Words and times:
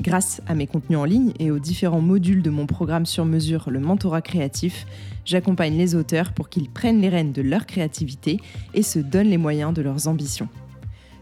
Grâce 0.00 0.42
à 0.46 0.54
mes 0.54 0.66
contenus 0.66 0.98
en 0.98 1.04
ligne 1.04 1.32
et 1.38 1.50
aux 1.50 1.58
différents 1.58 2.02
modules 2.02 2.42
de 2.42 2.50
mon 2.50 2.66
programme 2.66 3.06
sur 3.06 3.24
mesure, 3.24 3.70
le 3.70 3.80
mentorat 3.80 4.20
créatif, 4.20 4.86
j'accompagne 5.24 5.76
les 5.76 5.94
auteurs 5.94 6.32
pour 6.32 6.50
qu'ils 6.50 6.68
prennent 6.68 7.00
les 7.00 7.08
rênes 7.08 7.32
de 7.32 7.40
leur 7.40 7.64
créativité 7.64 8.38
et 8.74 8.82
se 8.82 8.98
donnent 8.98 9.30
les 9.30 9.38
moyens 9.38 9.72
de 9.72 9.80
leurs 9.80 10.06
ambitions. 10.06 10.48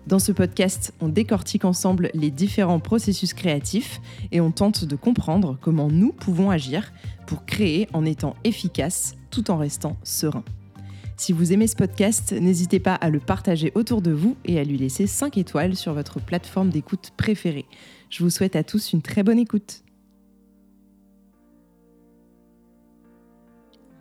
Dans 0.09 0.19
ce 0.19 0.33
podcast, 0.33 0.93
on 1.01 1.09
décortique 1.09 1.65
ensemble 1.65 2.11
les 2.15 2.31
différents 2.31 2.81
processus 2.81 3.33
créatifs 3.33 4.01
et 4.33 4.41
on 4.41 4.51
tente 4.51 4.85
de 4.85 4.97
comprendre 4.97 5.57
comment 5.61 5.89
nous 5.89 6.13
pouvons 6.13 6.51
agir 6.51 6.93
pour 7.27 7.47
créer 7.47 7.89
en 7.93 8.05
étant 8.05 8.35
efficace 8.45 9.15
tout 9.31 9.51
en 9.51 9.57
restant 9.57 9.97
serein. 10.03 10.45
Si 11.17 11.33
vous 11.33 11.53
aimez 11.53 11.69
ce 11.69 11.77
podcast, 11.77 12.33
n'hésitez 12.33 12.81
pas 12.81 12.97
à 12.97 13.09
le 13.09 13.21
partager 13.21 13.71
autour 13.77 14.03
de 14.03 14.11
vous 14.11 14.37
et 14.45 14.59
à 14.59 14.65
lui 14.65 14.77
laisser 14.77 15.07
5 15.07 15.39
étoiles 15.39 15.77
sur 15.77 15.95
votre 15.95 16.21
plateforme 16.21 16.71
d'écoute 16.71 17.13
préférée. 17.17 17.67
Je 18.15 18.23
vous 18.23 18.31
souhaite 18.31 18.55
à 18.55 18.63
tous 18.63 18.93
une 18.93 19.03
très 19.03 19.25
bonne 19.25 19.41
écoute. 19.41 19.83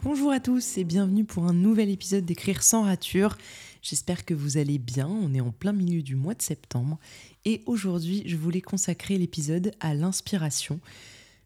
Bonjour 0.03 0.31
à 0.31 0.39
tous 0.39 0.77
et 0.77 0.83
bienvenue 0.83 1.25
pour 1.25 1.45
un 1.45 1.53
nouvel 1.53 1.89
épisode 1.89 2.23
d'Écrire 2.23 2.61
sans 2.61 2.83
rature. 2.83 3.35
J'espère 3.81 4.23
que 4.23 4.35
vous 4.35 4.57
allez 4.57 4.77
bien, 4.77 5.07
on 5.07 5.33
est 5.33 5.41
en 5.41 5.49
plein 5.49 5.73
milieu 5.73 6.03
du 6.03 6.15
mois 6.15 6.35
de 6.35 6.43
septembre 6.43 6.99
et 7.43 7.63
aujourd'hui 7.65 8.21
je 8.27 8.37
voulais 8.37 8.61
consacrer 8.61 9.17
l'épisode 9.17 9.71
à 9.79 9.95
l'inspiration. 9.95 10.79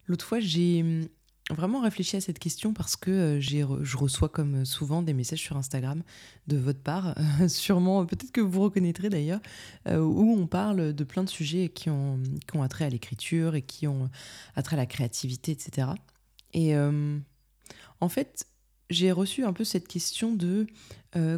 L'autre 0.06 0.26
fois 0.26 0.40
j'ai 0.40 1.08
vraiment 1.50 1.80
réfléchi 1.80 2.16
à 2.16 2.20
cette 2.20 2.38
question 2.38 2.72
parce 2.72 2.96
que 2.96 3.10
euh, 3.10 3.40
je 3.40 3.96
reçois 3.96 4.28
comme 4.28 4.64
souvent 4.64 5.02
des 5.02 5.14
messages 5.14 5.40
sur 5.40 5.56
Instagram 5.56 6.02
de 6.46 6.56
votre 6.56 6.80
part, 6.80 7.14
sûrement, 7.48 8.04
peut-être 8.06 8.32
que 8.32 8.40
vous 8.40 8.60
reconnaîtrez 8.60 9.08
d'ailleurs, 9.08 9.40
euh, 9.86 9.98
où 9.98 10.32
on 10.32 10.46
parle 10.46 10.92
de 10.92 11.04
plein 11.04 11.24
de 11.24 11.28
sujets 11.28 11.68
qui 11.68 11.90
ont, 11.90 12.20
qui 12.50 12.56
ont 12.56 12.62
attrait 12.62 12.84
à 12.84 12.90
l'écriture 12.90 13.54
et 13.54 13.62
qui 13.62 13.86
ont 13.86 14.10
attrait 14.56 14.76
à 14.76 14.78
la 14.78 14.86
créativité, 14.86 15.52
etc. 15.52 15.88
Et 16.52 16.74
euh, 16.76 17.18
en 18.00 18.08
fait, 18.08 18.46
j'ai 18.90 19.12
reçu 19.12 19.44
un 19.44 19.52
peu 19.52 19.64
cette 19.64 19.86
question 19.88 20.32
de 20.32 20.66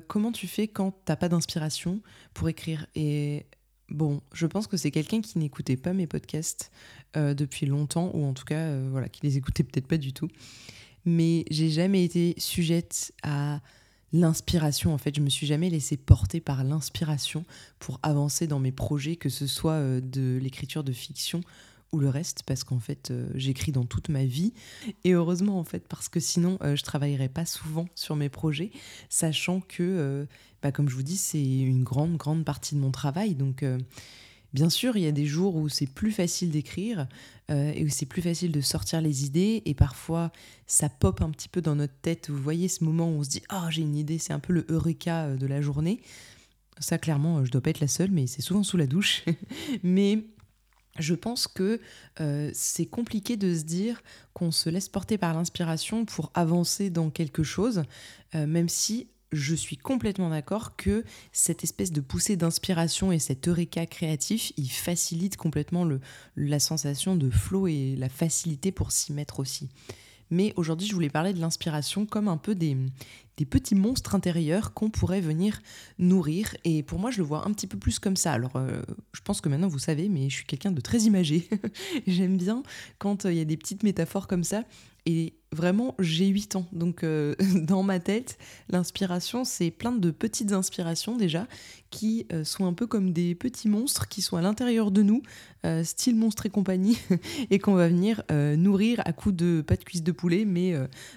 comment 0.08 0.30
tu 0.30 0.47
fais 0.47 0.69
quand 0.69 0.92
t'as 1.05 1.17
pas 1.17 1.28
d'inspiration 1.28 2.02
pour 2.34 2.48
écrire? 2.48 2.86
Et 2.95 3.47
Bon, 3.91 4.20
je 4.33 4.46
pense 4.46 4.66
que 4.66 4.77
c'est 4.77 4.91
quelqu'un 4.91 5.20
qui 5.20 5.38
n'écoutait 5.38 5.77
pas 5.77 5.92
mes 5.92 6.06
podcasts 6.06 6.70
euh, 7.16 7.34
depuis 7.34 7.66
longtemps, 7.66 8.10
ou 8.14 8.24
en 8.24 8.33
tout 8.33 8.44
cas, 8.44 8.58
euh, 8.58 8.88
voilà, 8.91 9.08
qui 9.08 9.20
les 9.22 9.36
écoutait 9.36 9.64
peut-être 9.64 9.88
pas 9.88 9.98
du 9.98 10.12
tout. 10.12 10.28
Mais 11.05 11.44
j'ai 11.50 11.70
jamais 11.70 12.05
été 12.05 12.34
sujette 12.38 13.12
à 13.22 13.61
l'inspiration. 14.12 14.94
En 14.94 14.98
fait, 14.98 15.14
je 15.14 15.20
me 15.20 15.28
suis 15.28 15.46
jamais 15.46 15.70
laissée 15.70 15.96
porter 15.96 16.41
par 16.41 16.62
l'inspiration 16.62 17.44
pour 17.78 17.98
avancer 18.02 18.46
dans 18.46 18.58
mes 18.58 18.72
projets, 18.72 19.16
que 19.16 19.28
ce 19.28 19.46
soit 19.46 19.72
euh, 19.72 20.00
de 20.00 20.38
l'écriture 20.41 20.84
de 20.84 20.92
fiction 20.92 21.41
ou 21.92 21.98
le 21.98 22.08
reste, 22.08 22.42
parce 22.44 22.64
qu'en 22.64 22.78
fait, 22.78 23.12
j'écris 23.34 23.72
dans 23.72 23.84
toute 23.84 24.08
ma 24.08 24.24
vie. 24.24 24.52
Et 25.05 25.12
heureusement, 25.12 25.58
en 25.58 25.64
fait, 25.64 25.88
parce 25.88 26.08
que 26.08 26.20
sinon, 26.20 26.58
je 26.62 26.83
travaillerais 26.83 27.28
pas 27.28 27.46
souvent 27.46 27.86
sur 27.94 28.14
mes 28.14 28.28
projets, 28.28 28.70
sachant 29.08 29.60
que 29.60 30.27
bah, 30.62 30.72
comme 30.72 30.88
je 30.88 30.94
vous 30.94 31.02
dis, 31.02 31.16
c'est 31.16 31.42
une 31.42 31.84
grande, 31.84 32.16
grande 32.16 32.44
partie 32.44 32.74
de 32.74 32.80
mon 32.80 32.90
travail. 32.90 33.34
Donc, 33.34 33.62
euh, 33.62 33.79
bien 34.52 34.68
sûr, 34.68 34.96
il 34.96 35.02
y 35.02 35.06
a 35.06 35.12
des 35.12 35.27
jours 35.27 35.56
où 35.56 35.68
c'est 35.68 35.86
plus 35.86 36.12
facile 36.12 36.50
d'écrire 36.50 37.08
euh, 37.50 37.73
et 37.74 37.84
où 37.84 37.89
c'est 37.89 38.06
plus 38.06 38.23
facile 38.23 38.52
de 38.52 38.61
sortir 38.61 39.00
les 39.00 39.24
idées. 39.24 39.62
Et 39.64 39.74
parfois, 39.74 40.33
ça 40.67 40.89
pop 40.89 41.23
un 41.23 41.30
petit 41.30 41.48
peu 41.48 41.62
dans 41.62 41.77
notre 41.77 41.95
tête. 42.02 42.29
Vous 42.29 42.42
voyez 42.42 42.68
ce 42.68 42.84
moment 42.84 43.08
où 43.08 43.20
on 43.20 43.24
se 43.24 43.30
dit 43.30 43.42
Oh, 43.52 43.70
j'ai 43.70 43.83
une 43.83 43.96
idée, 43.96 44.18
c'est 44.18 44.33
un 44.33 44.40
peu 44.40 44.52
le 44.52 44.67
eureka 44.68 45.24
euh, 45.24 45.36
de 45.36 45.46
la 45.46 45.62
journée. 45.62 46.00
Ça, 46.79 46.98
clairement, 46.98 47.45
je 47.45 47.50
dois 47.50 47.61
pas 47.61 47.70
être 47.70 47.80
la 47.80 47.89
seule, 47.89 48.11
mais 48.11 48.27
c'est 48.27 48.42
souvent 48.42 48.62
sous 48.62 48.77
la 48.77 48.86
douche. 48.86 49.24
mais 49.83 50.24
je 50.98 51.14
pense 51.14 51.46
que 51.46 51.80
c'est 52.52 52.86
compliqué 52.86 53.36
de 53.36 53.55
se 53.55 53.62
dire 53.62 54.02
qu'on 54.34 54.51
se 54.51 54.68
laisse 54.68 54.89
porter 54.89 55.18
par 55.18 55.34
l'inspiration 55.34 56.05
pour 56.05 56.30
avancer 56.34 56.90
dans 56.90 57.11
quelque 57.11 57.42
chose, 57.42 57.83
même 58.34 58.68
si 58.68 59.08
je 59.33 59.55
suis 59.55 59.77
complètement 59.77 60.30
d'accord 60.30 60.77
que 60.77 61.05
cette 61.33 61.62
espèce 61.62 61.92
de 61.92 62.00
poussée 62.00 62.36
d'inspiration 62.36 63.12
et 63.12 63.18
cet 63.18 63.46
eureka 63.46 63.86
créatif, 63.86 64.52
il 64.56 64.68
facilite 64.68 65.36
complètement 65.36 65.89
la 66.36 66.58
sensation 66.58 67.14
de 67.17 67.30
flow 67.30 67.68
et 67.68 67.95
la 67.96 68.08
facilité 68.08 68.73
pour 68.73 68.92
s'y 68.92 69.12
mettre 69.12 69.39
aussi. 69.40 69.68
Mais 70.30 70.52
aujourd'hui, 70.57 70.86
je 70.86 70.95
voulais 70.95 71.11
parler 71.11 71.33
de 71.33 71.41
l'inspiration 71.41 72.07
comme 72.07 72.29
un 72.29 72.36
peu 72.36 72.55
des, 72.55 72.77
des 73.36 73.45
petits 73.45 73.74
monstres 73.74 74.14
intérieurs 74.14 74.74
qu'on 74.74 74.91
pourrait 74.91 75.20
venir 75.20 75.61
nourrir. 75.98 76.57
Et 76.64 76.83
pour 76.83 76.98
moi, 76.98 77.11
je 77.11 77.18
le 77.18 77.24
vois 77.24 77.46
un 77.46 77.52
petit 77.52 77.67
peu 77.67 77.79
plus 77.79 77.98
comme 77.98 78.17
ça. 78.17 78.33
Alors, 78.33 78.57
euh, 78.57 78.83
je 79.13 79.20
pense 79.23 79.41
que 79.41 79.48
maintenant, 79.48 79.68
vous 79.68 79.79
savez, 79.79 80.08
mais 80.08 80.29
je 80.29 80.36
suis 80.36 80.45
quelqu'un 80.45 80.73
de 80.73 80.80
très 80.80 81.01
imagé. 81.01 81.48
J'aime 82.07 82.36
bien 82.36 82.63
quand 82.98 83.24
euh, 83.24 83.33
il 83.33 83.39
y 83.39 83.41
a 83.41 83.45
des 83.45 83.57
petites 83.57 83.83
métaphores 83.83 84.29
comme 84.29 84.45
ça. 84.45 84.64
Et 85.07 85.35
vraiment, 85.52 85.94
j'ai 85.98 86.27
8 86.27 86.56
ans. 86.56 86.66
Donc, 86.72 87.02
euh, 87.02 87.34
dans 87.55 87.83
ma 87.83 87.98
tête, 87.98 88.38
l'inspiration, 88.68 89.44
c'est 89.44 89.70
plein 89.70 89.92
de 89.92 90.11
petites 90.11 90.52
inspirations 90.52 91.16
déjà, 91.16 91.46
qui 91.90 92.27
euh, 92.33 92.44
sont 92.44 92.66
un 92.66 92.72
peu 92.72 92.86
comme 92.86 93.12
des 93.12 93.34
petits 93.34 93.68
monstres 93.68 94.08
qui 94.08 94.22
sont 94.22 94.36
à 94.36 94.42
l'intérieur 94.42 94.90
de 94.90 95.02
nous, 95.02 95.22
euh, 95.66 95.83
style 95.83 96.16
monstre 96.16 96.46
et 96.46 96.50
compagnie, 96.50 96.98
et 97.50 97.58
qu'on 97.58 97.74
va 97.74 97.88
venir 97.88 98.22
nourrir 98.30 99.02
à 99.05 99.12
coups 99.12 99.34
de 99.34 99.62
pas 99.66 99.77
de 99.77 99.84
cuisse 99.84 100.02
de 100.02 100.12
poulet, 100.12 100.44
mais 100.44 100.74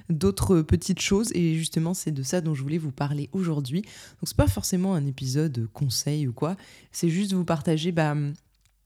d'autres 0.09 0.61
petites 0.61 1.01
choses. 1.01 1.31
Et 1.33 1.55
justement, 1.55 1.93
c'est 1.93 2.11
de 2.11 2.23
ça 2.23 2.41
dont 2.41 2.53
je 2.53 2.61
voulais 2.61 2.77
vous 2.77 2.91
parler 2.91 3.29
aujourd'hui. 3.33 3.81
Donc, 3.81 4.25
c'est 4.25 4.37
pas 4.37 4.47
forcément 4.47 4.95
un 4.95 5.05
épisode 5.05 5.67
conseil 5.73 6.27
ou 6.27 6.33
quoi, 6.33 6.57
c'est 6.91 7.09
juste 7.09 7.33
vous 7.33 7.45
partager. 7.45 7.91
Bah, 7.91 8.15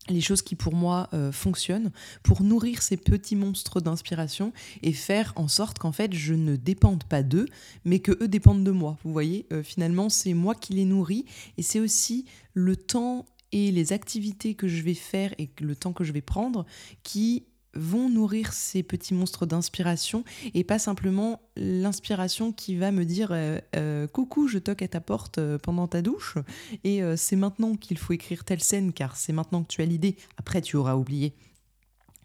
les 0.10 0.22
choses 0.22 0.42
qui 0.42 0.56
pour 0.56 0.74
moi 0.74 1.10
euh, 1.14 1.32
fonctionnent 1.32 1.92
pour 2.24 2.42
nourrir 2.42 2.82
ces 2.82 2.98
petits 2.98 3.36
monstres 3.36 3.82
d'inspiration 3.82 4.54
et 4.84 4.94
faire 4.94 5.34
en 5.36 5.48
sorte 5.48 5.80
qu'en 5.80 5.92
fait 5.92 6.14
je 6.14 6.34
ne 6.34 6.56
dépende 6.56 7.04
pas 7.04 7.24
d'eux 7.24 7.48
mais 7.86 8.00
que 8.00 8.12
eux 8.24 8.28
dépendent 8.28 8.64
de 8.64 8.72
moi. 8.72 8.98
Vous 9.04 9.12
voyez 9.12 9.46
euh, 9.52 9.64
finalement 9.64 10.10
c'est 10.10 10.34
moi 10.34 10.56
qui 10.56 10.74
les 10.74 10.86
nourris 10.86 11.26
et 11.58 11.62
c'est 11.62 11.80
aussi 11.80 12.26
le 12.54 12.76
temps 12.76 13.26
et 13.52 13.72
les 13.72 13.94
activités 13.94 14.56
que 14.56 14.68
je 14.68 14.82
vais 14.84 14.94
faire 14.94 15.34
et 15.38 15.50
le 15.62 15.76
temps 15.76 15.94
que 15.94 16.04
je 16.04 16.12
vais 16.12 16.22
prendre 16.22 16.66
qui 17.04 17.46
vont 17.74 18.10
nourrir 18.10 18.54
ces 18.54 18.84
petits 18.84 19.14
monstres 19.14 19.46
d'inspiration 19.46 20.24
et 20.54 20.64
pas 20.64 20.80
simplement 20.80 21.42
l'inspiration 21.56 22.52
qui 22.52 22.76
va 22.76 22.92
me 22.92 23.06
dire 23.06 23.30
euh, 23.32 23.60
euh, 23.76 24.08
coucou 24.08 24.48
je 24.48 24.58
toque 24.58 24.82
à 24.82 24.88
ta 24.88 25.02
porte 25.02 25.38
euh, 25.38 25.58
pendant 25.58 25.88
ta 25.88 26.02
douche 26.02 26.38
et 26.84 27.02
c'est 27.16 27.36
maintenant 27.36 27.76
qu'il 27.76 27.98
faut 27.98 28.14
écrire 28.14 28.44
telle 28.44 28.62
scène 28.62 28.94
car 28.94 29.16
c'est 29.16 29.34
maintenant 29.34 29.64
que 29.64 29.68
tu 29.68 29.82
as 29.82 29.86
l'idée 29.86 30.16
après 30.38 30.62
tu 30.62 30.76
auras 30.76 30.96
oublié 30.96 31.34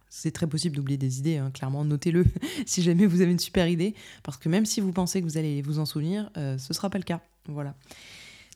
c'est 0.08 0.30
très 0.30 0.46
possible 0.46 0.76
d'oublier 0.76 0.98
des 0.98 1.20
idées, 1.20 1.38
hein, 1.38 1.50
clairement, 1.50 1.86
notez-le 1.86 2.26
si 2.66 2.82
jamais 2.82 3.06
vous 3.06 3.22
avez 3.22 3.32
une 3.32 3.38
super 3.38 3.66
idée, 3.66 3.94
parce 4.22 4.36
que 4.36 4.50
même 4.50 4.66
si 4.66 4.82
vous 4.82 4.92
pensez 4.92 5.22
que 5.22 5.24
vous 5.24 5.38
allez 5.38 5.62
vous 5.62 5.78
en 5.78 5.86
souvenir, 5.86 6.30
ce 6.34 6.52
ne 6.52 6.74
sera 6.74 6.90
pas 6.90 6.98
le 6.98 7.04
cas. 7.04 7.22
Voilà. 7.48 7.74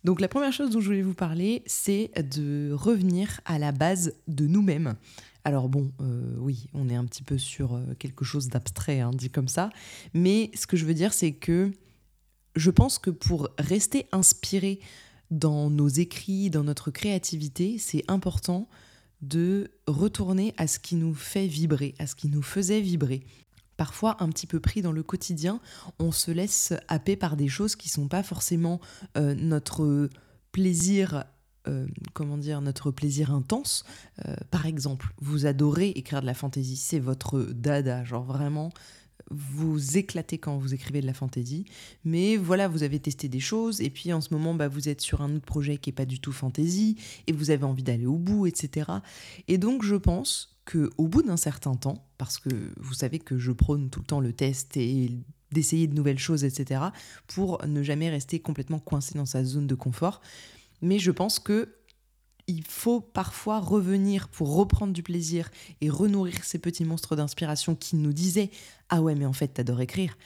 Donc 0.05 0.21
la 0.21 0.29
première 0.29 0.53
chose 0.53 0.71
dont 0.71 0.81
je 0.81 0.87
voulais 0.87 1.03
vous 1.03 1.15
parler, 1.15 1.63
c'est 1.67 2.11
de 2.31 2.71
revenir 2.73 3.41
à 3.47 3.59
la 3.59 3.73
base 3.73 4.13
de 4.29 4.47
nous-mêmes. 4.47 4.97
Alors 5.47 5.69
bon, 5.69 5.93
euh, 6.01 6.35
oui, 6.39 6.67
on 6.75 6.89
est 6.89 6.97
un 6.97 7.05
petit 7.05 7.23
peu 7.23 7.39
sur 7.39 7.75
euh, 7.77 7.95
quelque 8.01 8.25
chose 8.25 8.49
d'abstrait, 8.49 8.99
hein, 8.99 9.13
dit 9.15 9.31
comme 9.31 9.47
ça. 9.47 9.71
Mais 10.13 10.51
ce 10.57 10.67
que 10.67 10.77
je 10.77 10.85
veux 10.85 10.93
dire, 10.93 11.13
c'est 11.13 11.35
que 11.35 11.71
je 12.57 12.69
pense 12.73 12.99
que 12.99 13.11
pour 13.11 13.51
rester 13.57 14.09
inspiré 14.11 14.81
dans 15.31 15.71
nos 15.71 15.87
écrits, 15.87 16.51
dans 16.51 16.65
notre 16.65 16.91
créativité, 16.91 17.79
c'est 17.79 18.03
important 18.09 18.69
de 19.23 19.71
retourner 19.87 20.53
à 20.57 20.67
ce 20.67 20.81
qui 20.81 20.97
nous 20.97 21.15
fait 21.15 21.47
vibrer, 21.47 21.95
à 22.01 22.09
ce 22.09 22.17
qui 22.17 22.27
nous 22.27 22.43
faisait 22.43 22.81
vibrer. 22.81 23.23
Parfois, 23.77 24.17
un 24.19 24.31
petit 24.31 24.49
peu 24.49 24.59
pris 24.59 24.83
dans 24.83 24.91
le 24.91 25.05
quotidien, 25.05 25.61
on 26.01 26.11
se 26.11 26.33
laisse 26.33 26.75
happer 26.89 27.15
par 27.15 27.37
des 27.37 27.47
choses 27.47 27.77
qui 27.77 27.87
ne 27.87 27.93
sont 27.93 28.09
pas 28.09 28.25
forcément 28.25 28.81
euh, 29.17 29.37
notre 29.37 30.11
plaisir 30.51 31.25
euh, 31.69 31.87
comment 32.13 32.39
dire, 32.39 32.61
notre 32.61 32.91
plaisir 32.91 33.33
intense. 33.33 33.85
Euh, 34.27 34.35
par 34.51 34.67
exemple, 34.67 35.13
vous 35.21 35.47
adorez 35.47 35.91
écrire 35.91 36.21
de 36.21 36.27
la 36.27 36.35
fantaisie, 36.35 36.77
c'est 36.77 36.99
votre 36.99 37.41
dada, 37.41 38.05
genre 38.05 38.25
vraiment, 38.25 38.73
vous 39.31 39.97
éclatez 39.97 40.39
quand 40.39 40.57
vous 40.59 40.75
écrivez 40.75 41.01
de 41.01 41.07
la 41.07 41.15
fantaisie. 41.15 41.65
Mais 42.05 42.37
voilà, 42.37 42.69
vous 42.69 42.83
avez 42.83 43.01
testé 43.01 43.29
des 43.29 43.41
choses, 43.41 43.81
et 43.81 43.91
puis 43.91 44.13
en 44.13 44.21
ce 44.21 44.33
moment, 44.33 44.55
bah, 44.55 44.69
vous 44.69 44.89
êtes 44.89 45.01
sur 45.01 45.21
un 45.23 45.35
autre 45.35 45.45
projet 45.45 45.79
qui 45.79 45.91
n'est 45.91 45.95
pas 45.95 46.07
du 46.07 46.21
tout 46.21 46.33
fantaisie, 46.33 46.97
et 47.27 47.33
vous 47.33 47.51
avez 47.51 47.65
envie 47.65 47.83
d'aller 47.83 48.07
au 48.07 48.19
bout, 48.19 48.47
etc. 48.47 48.91
Et 49.49 49.59
donc, 49.59 49.83
je 49.83 49.97
pense 49.97 50.57
que 50.65 50.91
au 50.99 51.09
bout 51.09 51.23
d'un 51.23 51.37
certain 51.37 51.75
temps, 51.75 52.05
parce 52.19 52.39
que 52.39 52.51
vous 52.79 52.95
savez 52.95 53.19
que 53.19 53.39
je 53.39 53.53
prône 53.53 53.89
tout 53.89 54.01
le 54.01 54.07
temps 54.07 54.21
le 54.21 54.33
test 54.33 54.77
et 54.77 55.11
d'essayer 55.53 55.87
de 55.87 55.95
nouvelles 55.95 56.19
choses, 56.19 56.45
etc., 56.45 56.81
pour 57.29 57.65
ne 57.67 57.83
jamais 57.83 58.11
rester 58.11 58.41
complètement 58.41 58.81
coincé 58.81 59.15
dans 59.17 59.27
sa 59.27 59.45
zone 59.45 59.67
de 59.67 59.75
confort. 59.75 60.21
Mais 60.87 61.01
je 61.01 61.11
pense 61.11 61.41
que 61.41 61.75
il 62.47 62.63
faut 62.63 63.01
parfois 63.01 63.59
revenir 63.59 64.29
pour 64.29 64.55
reprendre 64.55 64.93
du 64.93 65.03
plaisir 65.03 65.51
et 65.81 65.91
renourrir 65.91 66.45
ces 66.45 66.61
petits 66.61 66.85
monstres 66.85 67.17
d'inspiration 67.17 67.75
qui 67.75 67.97
nous 67.97 68.13
disaient 68.13 68.53
Ah 68.89 69.03
ouais, 69.03 69.17
mais 69.17 69.27
en 69.27 69.33
fait, 69.33 69.49
t'adores 69.49 69.81
écrire. 69.81 70.17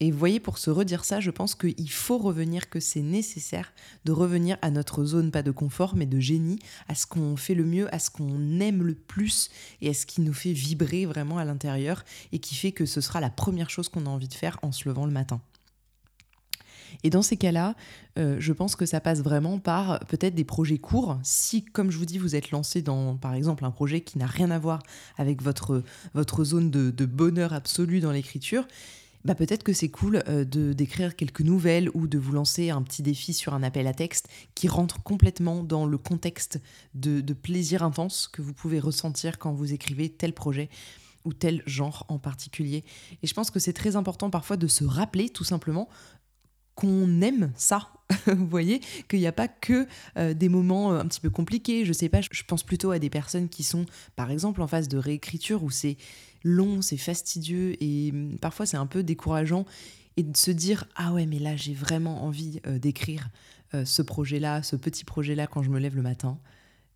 Et 0.00 0.10
vous 0.10 0.18
voyez, 0.18 0.40
pour 0.40 0.58
se 0.58 0.68
redire 0.68 1.04
ça, 1.04 1.20
je 1.20 1.30
pense 1.30 1.54
qu'il 1.54 1.90
faut 1.92 2.18
revenir, 2.18 2.68
que 2.68 2.80
c'est 2.80 3.02
nécessaire 3.02 3.72
de 4.04 4.10
revenir 4.10 4.58
à 4.62 4.72
notre 4.72 5.04
zone, 5.04 5.30
pas 5.30 5.44
de 5.44 5.52
confort, 5.52 5.94
mais 5.94 6.06
de 6.06 6.18
génie, 6.18 6.58
à 6.88 6.96
ce 6.96 7.06
qu'on 7.06 7.36
fait 7.36 7.54
le 7.54 7.64
mieux, 7.64 7.94
à 7.94 8.00
ce 8.00 8.10
qu'on 8.10 8.58
aime 8.58 8.82
le 8.82 8.96
plus 8.96 9.48
et 9.80 9.90
à 9.90 9.94
ce 9.94 10.06
qui 10.06 10.22
nous 10.22 10.34
fait 10.34 10.52
vibrer 10.52 11.06
vraiment 11.06 11.38
à 11.38 11.44
l'intérieur 11.44 12.04
et 12.32 12.40
qui 12.40 12.56
fait 12.56 12.72
que 12.72 12.84
ce 12.84 13.00
sera 13.00 13.20
la 13.20 13.30
première 13.30 13.70
chose 13.70 13.88
qu'on 13.88 14.06
a 14.06 14.10
envie 14.10 14.26
de 14.26 14.34
faire 14.34 14.58
en 14.62 14.72
se 14.72 14.88
levant 14.88 15.06
le 15.06 15.12
matin. 15.12 15.40
Et 17.02 17.10
dans 17.10 17.22
ces 17.22 17.36
cas-là, 17.36 17.74
euh, 18.18 18.36
je 18.38 18.52
pense 18.52 18.76
que 18.76 18.86
ça 18.86 19.00
passe 19.00 19.20
vraiment 19.20 19.58
par 19.58 20.00
peut-être 20.06 20.34
des 20.34 20.44
projets 20.44 20.78
courts. 20.78 21.18
Si, 21.22 21.64
comme 21.64 21.90
je 21.90 21.98
vous 21.98 22.04
dis, 22.04 22.18
vous 22.18 22.36
êtes 22.36 22.50
lancé 22.50 22.82
dans, 22.82 23.16
par 23.16 23.34
exemple, 23.34 23.64
un 23.64 23.70
projet 23.70 24.00
qui 24.00 24.18
n'a 24.18 24.26
rien 24.26 24.50
à 24.50 24.58
voir 24.58 24.82
avec 25.16 25.42
votre, 25.42 25.82
votre 26.14 26.44
zone 26.44 26.70
de, 26.70 27.04
bonheur 27.04 27.52
absolu 27.52 28.00
dans 28.00 28.12
l'écriture, 28.12 28.66
bah 29.24 29.34
peut-être 29.34 29.62
que 29.62 29.72
c'est 29.72 29.88
cool 29.88 30.22
euh, 30.28 30.44
de 30.44 30.72
d'écrire 30.72 31.16
quelques 31.16 31.40
nouvelles 31.40 31.90
ou 31.94 32.06
de 32.06 32.18
vous 32.18 32.32
lancer 32.32 32.70
un 32.70 32.82
petit 32.82 33.02
défi 33.02 33.32
sur 33.32 33.54
un 33.54 33.62
appel 33.62 33.86
à 33.86 33.94
texte 33.94 34.28
qui 34.54 34.68
rentre 34.68 35.02
complètement 35.02 35.62
dans 35.62 35.86
le 35.86 35.96
contexte 35.96 36.60
de 36.94 37.32
plaisir 37.32 37.82
intense 37.82 38.28
que 38.28 38.42
vous 38.42 38.52
pouvez 38.52 38.80
ressentir 38.80 39.38
quand 39.38 39.52
vous 39.52 39.72
écrivez 39.72 40.10
tel 40.10 40.34
projet 40.34 40.68
ou 41.24 41.32
tel 41.32 41.62
genre 41.66 42.04
en 42.08 42.18
particulier. 42.18 42.84
Et 43.22 43.26
je 43.26 43.34
pense 43.34 43.50
que 43.50 43.58
c'est 43.58 43.72
très 43.72 43.96
important 43.96 44.30
parfois 44.30 44.56
de 44.56 44.66
se 44.66 44.84
rappeler 44.84 45.28
tout 45.28 45.44
simplement 45.44 45.88
qu'on 46.74 47.20
aime 47.20 47.52
ça. 47.56 47.90
Vous 48.26 48.46
voyez 48.46 48.80
qu'il 49.08 49.20
n'y 49.20 49.26
a 49.26 49.32
pas 49.32 49.48
que 49.48 49.86
euh, 50.16 50.34
des 50.34 50.48
moments 50.48 50.92
euh, 50.92 51.00
un 51.00 51.06
petit 51.06 51.20
peu 51.20 51.30
compliqués. 51.30 51.84
Je 51.84 51.92
sais 51.92 52.08
pas, 52.08 52.20
je 52.20 52.42
pense 52.44 52.62
plutôt 52.62 52.90
à 52.90 52.98
des 52.98 53.10
personnes 53.10 53.48
qui 53.48 53.62
sont, 53.62 53.86
par 54.16 54.30
exemple, 54.30 54.60
en 54.62 54.66
phase 54.66 54.88
de 54.88 54.98
réécriture 54.98 55.62
où 55.62 55.70
c'est 55.70 55.96
long, 56.42 56.82
c'est 56.82 56.96
fastidieux 56.96 57.82
et 57.82 58.10
hum, 58.12 58.38
parfois 58.40 58.66
c'est 58.66 58.76
un 58.76 58.86
peu 58.86 59.02
décourageant. 59.02 59.64
Et 60.16 60.22
de 60.22 60.36
se 60.36 60.52
dire 60.52 60.86
ah 60.94 61.12
ouais 61.12 61.26
mais 61.26 61.40
là 61.40 61.56
j'ai 61.56 61.74
vraiment 61.74 62.22
envie 62.24 62.60
euh, 62.66 62.78
d'écrire 62.78 63.30
ce 63.84 64.02
projet-là, 64.02 64.62
ce 64.62 64.76
petit 64.76 65.04
projet-là 65.04 65.48
quand 65.48 65.64
je 65.64 65.70
me 65.70 65.80
lève 65.80 65.96
le 65.96 66.02
matin. 66.02 66.38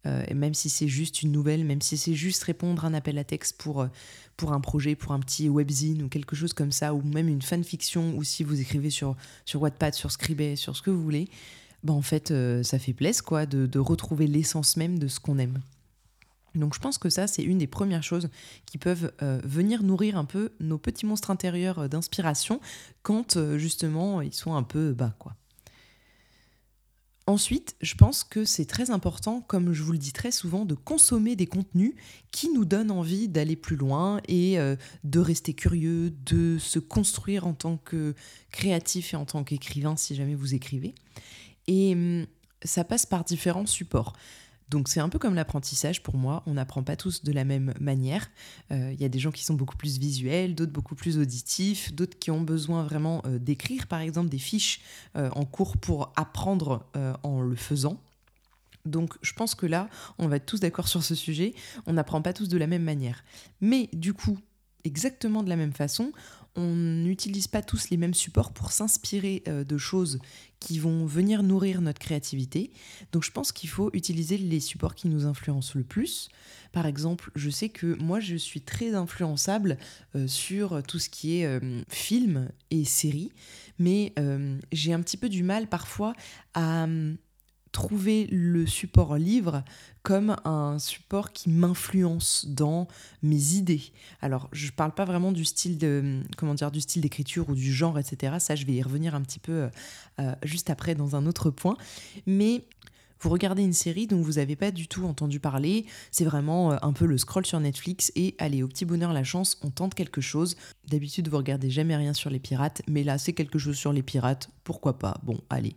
Euh, 0.07 0.23
même 0.35 0.55
si 0.55 0.71
c'est 0.71 0.89
juste 0.89 1.23
une 1.23 1.33
nouvelle, 1.33 1.65
même 1.65 1.83
si 1.83 1.97
c'est 1.97 2.15
juste 2.15 2.45
répondre 2.45 2.85
à 2.85 2.89
un 2.89 2.95
appel 2.95 3.19
à 3.19 3.25
texte 3.25 3.57
pour, 3.59 3.81
euh, 3.81 3.89
pour 4.37 4.53
un 4.53 4.61
projet, 4.61 4.95
pour 4.95 5.13
un 5.13 5.19
petit 5.19 5.49
webzine 5.49 6.03
ou 6.03 6.09
quelque 6.09 6.37
chose 6.37 6.53
comme 6.53 6.71
ça, 6.71 6.95
ou 6.95 7.03
même 7.03 7.29
une 7.29 7.43
fanfiction, 7.43 8.17
ou 8.17 8.23
si 8.23 8.45
vous 8.45 8.61
écrivez 8.61 8.91
sur, 8.91 9.17
sur 9.45 9.61
Wattpad, 9.61 9.95
sur 9.95 10.13
Scribd, 10.13 10.57
sur 10.57 10.77
ce 10.77 10.83
que 10.83 10.91
vous 10.91 11.03
voulez, 11.03 11.29
ben 11.83 11.95
en 11.95 12.03
fait, 12.03 12.31
euh, 12.31 12.63
ça 12.63 12.79
fait 12.79 12.93
plaisir 12.93 13.25
quoi, 13.25 13.45
de, 13.47 13.67
de 13.67 13.79
retrouver 13.79 14.29
l'essence 14.29 14.77
même 14.77 14.99
de 14.99 15.09
ce 15.09 15.19
qu'on 15.19 15.39
aime. 15.39 15.61
Donc 16.55 16.75
je 16.75 16.81
pense 16.81 16.97
que 16.97 17.11
ça, 17.11 17.27
c'est 17.27 17.43
une 17.43 17.59
des 17.59 17.67
premières 17.67 18.03
choses 18.03 18.31
qui 18.67 18.79
peuvent 18.79 19.13
venir 19.45 19.83
nourrir 19.83 20.17
un 20.17 20.25
peu 20.25 20.51
nos 20.61 20.79
petits 20.79 21.07
monstres 21.07 21.31
intérieurs 21.31 21.89
d'inspiration 21.89 22.59
quand 23.03 23.39
justement 23.59 24.23
ils 24.23 24.33
sont 24.33 24.55
un 24.55 24.63
peu 24.65 24.93
bas. 24.93 25.15
quoi. 25.19 25.37
Ensuite, 27.29 27.77
je 27.83 27.95
pense 27.95 28.25
que 28.25 28.47
c'est 28.47 28.65
très 28.65 28.91
important, 28.91 29.43
comme 29.43 29.75
je 29.75 29.83
vous 29.83 29.93
le 29.93 29.99
dis 29.99 30.15
très 30.15 30.31
souvent, 30.31 30.65
de 30.65 30.75
consommer 30.75 31.37
des 31.37 31.47
contenus 31.47 31.93
qui 32.31 32.49
nous 32.55 32.65
donnent 32.65 32.91
envie 32.91 33.29
d'aller 33.29 33.55
plus 33.55 33.77
loin 33.77 34.23
et 34.29 34.59
euh, 34.59 34.77
de 35.05 35.21
rester 35.21 35.53
curieux, 35.53 36.11
de 36.25 36.57
se 36.57 36.79
construire 36.79 37.47
en 37.47 37.53
tant 37.53 37.77
que 37.77 38.15
créatif 38.51 39.13
et 39.13 39.19
en 39.19 39.27
tant 39.27 39.45
qu'écrivain 39.45 39.95
si 39.95 40.15
jamais 40.15 40.35
vous 40.35 40.55
écrivez. 40.55 40.95
Et 41.67 41.93
hum, 41.93 42.27
ça 42.65 42.83
passe 42.83 43.05
par 43.05 43.25
différents 43.25 43.67
supports. 43.67 44.15
Donc 44.71 44.89
c'est 44.89 45.01
un 45.01 45.09
peu 45.09 45.19
comme 45.19 45.35
l'apprentissage 45.35 46.03
pour 46.03 46.17
moi, 46.17 46.43
on 46.47 46.55
n'apprend 46.55 46.83
pas 46.83 46.97
tous 46.97 47.23
de 47.23 47.33
la 47.33 47.45
même 47.45 47.73
manière. 47.81 48.29
Euh, 48.71 48.93
il 48.93 49.01
y 49.01 49.05
a 49.05 49.09
des 49.09 49.19
gens 49.19 49.31
qui 49.31 49.45
sont 49.45 49.55
beaucoup 49.55 49.77
plus 49.77 49.99
visuels, 49.99 50.55
d'autres 50.55 50.73
beaucoup 50.73 50.95
plus 50.95 51.19
auditifs, 51.19 51.95
d'autres 51.95 52.19
qui 52.19 52.31
ont 52.31 52.43
besoin 52.43 52.85
vraiment 52.85 53.23
euh, 53.27 53.39
d'écrire 53.39 53.87
par 53.87 54.01
exemple 54.01 54.29
des 54.29 54.39
fiches 54.39 54.81
euh, 55.17 55.31
en 55.35 55.45
cours 55.45 55.77
pour 55.79 56.13
apprendre 56.17 56.87
en 57.23 57.41
le 57.41 57.57
faisant. 57.57 58.01
Donc 58.85 59.17
je 59.23 59.33
pense 59.33 59.55
que 59.55 59.67
là, 59.67 59.89
on 60.19 60.29
va 60.29 60.37
être 60.37 60.47
tous 60.47 60.61
d'accord 60.61 60.89
sur 60.89 61.03
ce 61.03 61.15
sujet, 61.15 61.55
on 61.87 61.95
n'apprend 61.95 62.23
pas 62.23 62.33
tous 62.33 62.49
de 62.49 62.59
la 62.59 62.67
même 62.67 62.83
manière. 62.83 63.25
Mais 63.61 63.89
du 63.93 64.15
coup, 64.15 64.39
exactement 64.85 65.43
de 65.43 65.49
la 65.49 65.57
même 65.57 65.73
façon, 65.73 66.13
on 66.59 66.75
n'utilise 66.75 67.47
pas 67.47 67.63
tous 67.63 67.89
les 67.91 67.97
mêmes 67.97 68.15
supports 68.15 68.53
pour 68.53 68.73
s'inspirer 68.73 69.45
euh, 69.47 69.63
de 69.63 69.79
choses 69.79 70.19
qui 70.59 70.81
vont 70.81 71.07
venir 71.07 71.45
nourrir 71.45 71.81
notre 71.81 72.01
créativité. 72.01 72.73
Donc 73.13 73.23
je 73.23 73.31
pense 73.31 73.53
qu'il 73.53 73.69
faut 73.69 73.91
utiliser 73.93 74.37
les 74.37 74.59
supports 74.59 74.97
qui 74.97 75.09
nous 75.09 75.25
influencent 75.25 75.75
le 75.77 75.85
plus. 75.85 76.29
Par 76.73 76.87
exemple, 76.87 77.31
je 77.37 77.49
sais 77.49 77.69
que 77.69 77.97
moi 78.03 78.19
je 78.19 78.35
suis 78.35 78.61
très 78.61 78.95
influençable 78.95 79.79
euh, 80.17 80.27
sur 80.27 80.83
tout 80.83 80.99
ce 80.99 81.09
qui 81.09 81.39
est 81.39 81.47
euh, 81.47 81.83
film 81.89 82.51
et 82.73 82.85
séries, 82.85 83.31
mais 83.79 84.13
j'ai 84.73 84.93
un 84.93 85.01
petit 85.01 85.17
peu 85.17 85.29
du 85.29 85.45
mal 85.45 85.69
parfois 85.69 86.13
à 86.55 86.89
trouver 87.73 88.27
le 88.31 88.67
support 88.67 89.17
livre 89.17 89.63
comme 90.03 90.37
un 90.45 90.79
support 90.79 91.33
qui 91.33 91.51
m'influence 91.51 92.47
dans 92.49 92.89
mes 93.23 93.55
idées. 93.55 93.83
Alors, 94.21 94.49
je 94.53 94.71
parle 94.71 94.93
pas 94.93 95.05
vraiment 95.05 95.33
du 95.33 95.45
style 95.45 95.79
de 95.79 96.23
comment 96.37 96.55
dire 96.55 96.71
du 96.71 96.81
style 96.81 97.03
d'écriture 97.03 97.49
ou 97.49 97.55
du 97.55 97.73
genre, 97.73 97.99
etc. 97.99 98.37
Ça, 98.39 98.55
je 98.55 98.65
vais 98.65 98.75
y 98.75 98.83
revenir 98.83 99.15
un 99.15 99.23
petit 99.23 99.39
peu 99.39 99.53
euh, 99.53 99.69
euh, 100.21 100.35
juste 100.45 100.71
après 100.71 100.95
dans 100.95 101.17
un 101.17 101.27
autre 101.27 101.51
point. 101.51 101.77
Mais 102.27 102.65
vous 103.21 103.31
regardez 103.31 103.63
une 103.63 103.73
série 103.73 104.07
dont 104.07 104.21
vous 104.21 104.35
n'avez 104.35 104.55
pas 104.55 104.71
du 104.71 104.87
tout 104.87 105.05
entendu 105.05 105.41
parler, 105.41 105.87
c'est 106.11 106.25
vraiment 106.25 106.73
euh, 106.73 106.77
un 106.83 106.93
peu 106.93 107.05
le 107.05 107.19
scroll 107.19 107.45
sur 107.45 107.59
Netflix 107.59 108.13
et 108.15 108.35
allez, 108.39 108.63
au 108.63 108.69
petit 108.69 108.85
bonheur 108.85 109.13
la 109.13 109.25
chance, 109.25 109.59
on 109.63 109.71
tente 109.71 109.95
quelque 109.95 110.21
chose. 110.21 110.57
D'habitude, 110.89 111.29
vous 111.29 111.37
regardez 111.37 111.71
jamais 111.71 111.97
rien 111.97 112.15
sur 112.15 112.31
les 112.31 112.39
pirates, 112.39 112.83
mais 112.87 113.03
là, 113.03 113.19
c'est 113.19 113.33
quelque 113.33 113.59
chose 113.59 113.77
sur 113.77 113.93
les 113.93 114.03
pirates, 114.03 114.51
pourquoi 114.65 114.99
pas? 114.99 115.21
Bon, 115.25 115.41
allez. 115.51 115.77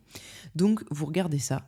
Donc, 0.56 0.84
vous 0.92 1.06
regardez 1.06 1.40
ça 1.40 1.66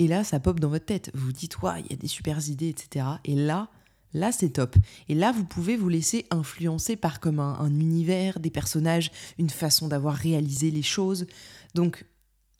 et 0.00 0.08
là, 0.08 0.24
ça 0.24 0.40
pop 0.40 0.58
dans 0.58 0.70
votre 0.70 0.86
tête. 0.86 1.10
Vous 1.12 1.30
dites, 1.30 1.56
il 1.62 1.90
y 1.90 1.92
a 1.92 1.96
des 1.96 2.08
super 2.08 2.48
idées, 2.48 2.70
etc. 2.70 3.04
Et 3.26 3.34
là, 3.34 3.68
là, 4.14 4.32
c'est 4.32 4.48
top. 4.48 4.74
Et 5.10 5.14
là, 5.14 5.30
vous 5.30 5.44
pouvez 5.44 5.76
vous 5.76 5.90
laisser 5.90 6.24
influencer 6.30 6.96
par 6.96 7.20
comme 7.20 7.38
un, 7.38 7.68
univers, 7.68 8.40
des 8.40 8.48
personnages, 8.48 9.12
une 9.38 9.50
façon 9.50 9.88
d'avoir 9.88 10.14
réalisé 10.14 10.70
les 10.70 10.82
choses. 10.82 11.26
Donc, 11.74 12.06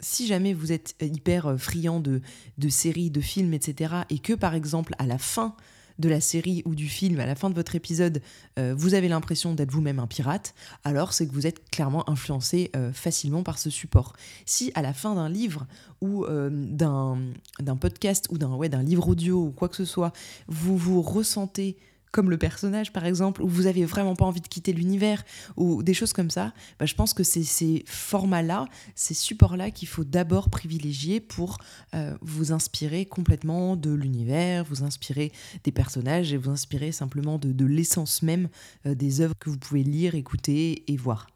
si 0.00 0.26
jamais 0.26 0.52
vous 0.52 0.70
êtes 0.70 0.94
hyper 1.00 1.46
euh, 1.46 1.56
friand 1.56 2.00
de, 2.00 2.20
de 2.58 2.68
séries, 2.68 3.10
de 3.10 3.22
films, 3.22 3.54
etc., 3.54 3.94
et 4.10 4.18
que 4.18 4.34
par 4.34 4.54
exemple, 4.54 4.94
à 4.98 5.06
la 5.06 5.16
fin 5.16 5.56
de 6.00 6.08
la 6.08 6.20
série 6.20 6.62
ou 6.64 6.74
du 6.74 6.88
film, 6.88 7.20
à 7.20 7.26
la 7.26 7.34
fin 7.34 7.50
de 7.50 7.54
votre 7.54 7.76
épisode, 7.76 8.20
euh, 8.58 8.74
vous 8.76 8.94
avez 8.94 9.08
l'impression 9.08 9.54
d'être 9.54 9.70
vous-même 9.70 9.98
un 9.98 10.06
pirate, 10.06 10.54
alors 10.82 11.12
c'est 11.12 11.26
que 11.26 11.32
vous 11.32 11.46
êtes 11.46 11.70
clairement 11.70 12.08
influencé 12.08 12.70
euh, 12.74 12.92
facilement 12.92 13.42
par 13.42 13.58
ce 13.58 13.70
support. 13.70 14.14
Si 14.46 14.72
à 14.74 14.82
la 14.82 14.92
fin 14.92 15.14
d'un 15.14 15.28
livre 15.28 15.66
ou 16.00 16.24
euh, 16.24 16.50
d'un 16.50 17.76
podcast 17.76 18.26
ou 18.30 18.38
d'un 18.38 18.82
livre 18.82 19.08
audio 19.08 19.44
ou 19.44 19.50
quoi 19.50 19.68
que 19.68 19.76
ce 19.76 19.84
soit, 19.84 20.12
vous 20.48 20.76
vous 20.76 21.02
ressentez 21.02 21.76
comme 22.12 22.30
le 22.30 22.38
personnage 22.38 22.92
par 22.92 23.04
exemple, 23.04 23.42
où 23.42 23.48
vous 23.48 23.66
avez 23.66 23.84
vraiment 23.84 24.16
pas 24.16 24.24
envie 24.24 24.40
de 24.40 24.48
quitter 24.48 24.72
l'univers, 24.72 25.24
ou 25.56 25.82
des 25.82 25.94
choses 25.94 26.12
comme 26.12 26.30
ça, 26.30 26.52
bah, 26.78 26.86
je 26.86 26.94
pense 26.94 27.14
que 27.14 27.22
c'est 27.22 27.42
ces 27.42 27.84
formats-là, 27.86 28.66
ces 28.94 29.14
supports-là 29.14 29.70
qu'il 29.70 29.88
faut 29.88 30.04
d'abord 30.04 30.50
privilégier 30.50 31.20
pour 31.20 31.58
euh, 31.94 32.16
vous 32.20 32.52
inspirer 32.52 33.06
complètement 33.06 33.76
de 33.76 33.90
l'univers, 33.90 34.64
vous 34.64 34.82
inspirer 34.82 35.32
des 35.64 35.72
personnages 35.72 36.32
et 36.32 36.36
vous 36.36 36.50
inspirer 36.50 36.92
simplement 36.92 37.38
de, 37.38 37.64
l'essence 37.64 38.22
même 38.22 38.48
euh, 38.86 38.94
des 38.94 39.20
œuvres 39.20 39.34
que 39.38 39.50
vous 39.50 39.58
pouvez 39.58 39.82
lire, 39.82 40.14
écouter 40.14 40.84
et 40.90 40.96
voir. 40.96 41.26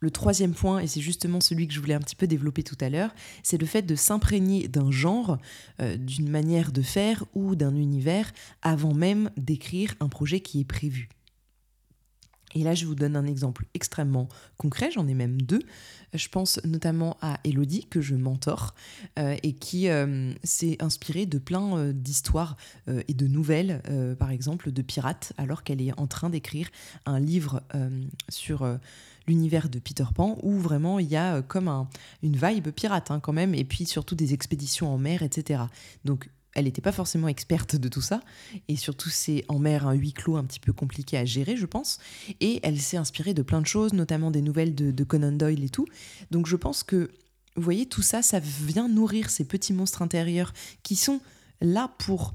Le 0.00 0.10
troisième 0.12 0.54
point, 0.54 0.78
et 0.78 0.86
c'est 0.86 1.00
justement 1.00 1.40
celui 1.40 1.66
que 1.66 1.74
je 1.74 1.80
voulais 1.80 1.94
un 1.94 2.00
petit 2.00 2.14
peu 2.14 2.28
développer 2.28 2.62
tout 2.62 2.76
à 2.80 2.88
l'heure, 2.88 3.14
c'est 3.42 3.58
le 3.58 3.66
fait 3.66 3.82
de 3.82 3.96
s'imprégner 3.96 4.68
d'un 4.68 4.92
genre, 4.92 5.38
euh, 5.80 5.96
d'une 5.96 6.28
manière 6.28 6.70
de 6.70 6.82
faire 6.82 7.24
ou 7.34 7.56
d'un 7.56 7.74
univers 7.74 8.32
avant 8.62 8.94
même 8.94 9.30
d'écrire 9.36 9.94
un 9.98 10.08
projet 10.08 10.40
qui 10.40 10.60
est 10.60 10.64
prévu. 10.64 11.08
Et 12.54 12.62
là, 12.62 12.74
je 12.74 12.86
vous 12.86 12.94
donne 12.94 13.14
un 13.14 13.26
exemple 13.26 13.66
extrêmement 13.74 14.28
concret, 14.56 14.90
j'en 14.90 15.06
ai 15.06 15.14
même 15.14 15.42
deux. 15.42 15.60
Je 16.14 16.28
pense 16.28 16.64
notamment 16.64 17.18
à 17.20 17.38
Elodie, 17.44 17.86
que 17.90 18.00
je 18.00 18.14
mentor, 18.14 18.74
euh, 19.18 19.36
et 19.42 19.52
qui 19.52 19.88
euh, 19.88 20.32
s'est 20.44 20.78
inspirée 20.80 21.26
de 21.26 21.38
plein 21.38 21.92
d'histoires 21.92 22.56
et 22.86 23.12
de 23.12 23.26
nouvelles, 23.26 23.82
par 24.18 24.30
exemple, 24.30 24.72
de 24.72 24.82
pirates, 24.82 25.34
alors 25.36 25.62
qu'elle 25.62 25.82
est 25.82 25.92
en 25.98 26.06
train 26.06 26.30
d'écrire 26.30 26.70
un 27.04 27.20
livre 27.20 27.62
sur 28.30 28.78
l'univers 29.28 29.68
de 29.68 29.78
Peter 29.78 30.04
Pan, 30.14 30.38
où 30.42 30.58
vraiment 30.58 30.98
il 30.98 31.08
y 31.08 31.16
a 31.16 31.36
euh, 31.36 31.42
comme 31.42 31.68
un, 31.68 31.88
une 32.22 32.36
vibe 32.36 32.70
pirate 32.70 33.10
hein, 33.10 33.20
quand 33.20 33.32
même, 33.32 33.54
et 33.54 33.64
puis 33.64 33.86
surtout 33.86 34.14
des 34.14 34.34
expéditions 34.34 34.92
en 34.92 34.98
mer, 34.98 35.22
etc. 35.22 35.62
Donc 36.04 36.28
elle 36.54 36.64
n'était 36.64 36.80
pas 36.80 36.92
forcément 36.92 37.28
experte 37.28 37.76
de 37.76 37.88
tout 37.88 38.00
ça, 38.00 38.20
et 38.66 38.76
surtout 38.76 39.10
c'est 39.10 39.44
en 39.48 39.58
mer 39.58 39.86
un 39.86 39.92
huis 39.92 40.12
clos 40.12 40.36
un 40.36 40.44
petit 40.44 40.58
peu 40.58 40.72
compliqué 40.72 41.16
à 41.16 41.24
gérer, 41.24 41.56
je 41.56 41.66
pense, 41.66 41.98
et 42.40 42.58
elle 42.62 42.80
s'est 42.80 42.96
inspirée 42.96 43.34
de 43.34 43.42
plein 43.42 43.60
de 43.60 43.66
choses, 43.66 43.92
notamment 43.92 44.30
des 44.30 44.42
nouvelles 44.42 44.74
de, 44.74 45.04
Conan 45.04 45.32
Doyle 45.32 45.62
et 45.62 45.68
tout. 45.68 45.86
Donc 46.30 46.46
je 46.46 46.56
pense 46.56 46.82
que, 46.82 47.10
vous 47.54 47.62
voyez, 47.62 47.86
tout 47.86 48.02
ça, 48.02 48.22
ça 48.22 48.40
vient 48.40 48.88
nourrir 48.88 49.30
ces 49.30 49.44
petits 49.44 49.72
monstres 49.72 50.02
intérieurs 50.02 50.52
qui 50.82 50.96
sont 50.96 51.20
là 51.60 51.92
pour 51.98 52.34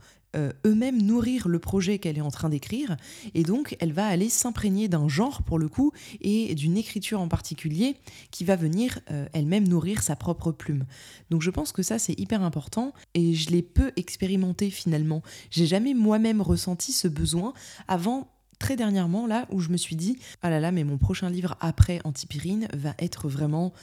eux-mêmes 0.65 1.01
nourrir 1.01 1.47
le 1.47 1.59
projet 1.59 1.99
qu'elle 1.99 2.17
est 2.17 2.21
en 2.21 2.31
train 2.31 2.49
d'écrire. 2.49 2.97
Et 3.33 3.43
donc, 3.43 3.75
elle 3.79 3.93
va 3.93 4.07
aller 4.07 4.29
s'imprégner 4.29 4.87
d'un 4.87 5.07
genre, 5.07 5.43
pour 5.43 5.59
le 5.59 5.69
coup, 5.69 5.91
et 6.21 6.55
d'une 6.55 6.77
écriture 6.77 7.21
en 7.21 7.27
particulier 7.27 7.97
qui 8.31 8.43
va 8.43 8.55
venir 8.55 8.99
euh, 9.11 9.27
elle-même 9.33 9.67
nourrir 9.67 10.01
sa 10.01 10.15
propre 10.15 10.51
plume. 10.51 10.85
Donc, 11.29 11.41
je 11.41 11.49
pense 11.49 11.71
que 11.71 11.83
ça, 11.83 11.99
c'est 11.99 12.19
hyper 12.19 12.41
important 12.41 12.93
et 13.13 13.33
je 13.33 13.49
l'ai 13.51 13.61
peu 13.61 13.91
expérimenté 13.95 14.69
finalement. 14.69 15.21
J'ai 15.51 15.65
jamais 15.65 15.93
moi-même 15.93 16.41
ressenti 16.41 16.91
ce 16.91 17.07
besoin 17.07 17.53
avant 17.87 18.29
très 18.59 18.75
dernièrement, 18.77 19.27
là, 19.27 19.45
où 19.51 19.59
je 19.59 19.69
me 19.69 19.77
suis 19.77 19.97
dit, 19.97 20.17
ah 20.41 20.49
là 20.49 20.61
là, 20.61 20.71
mais 20.71 20.85
mon 20.85 20.97
prochain 20.97 21.29
livre 21.29 21.57
après 21.59 21.99
Antipyrine 22.05 22.67
va 22.73 22.93
être 22.97 23.27
vraiment 23.27 23.73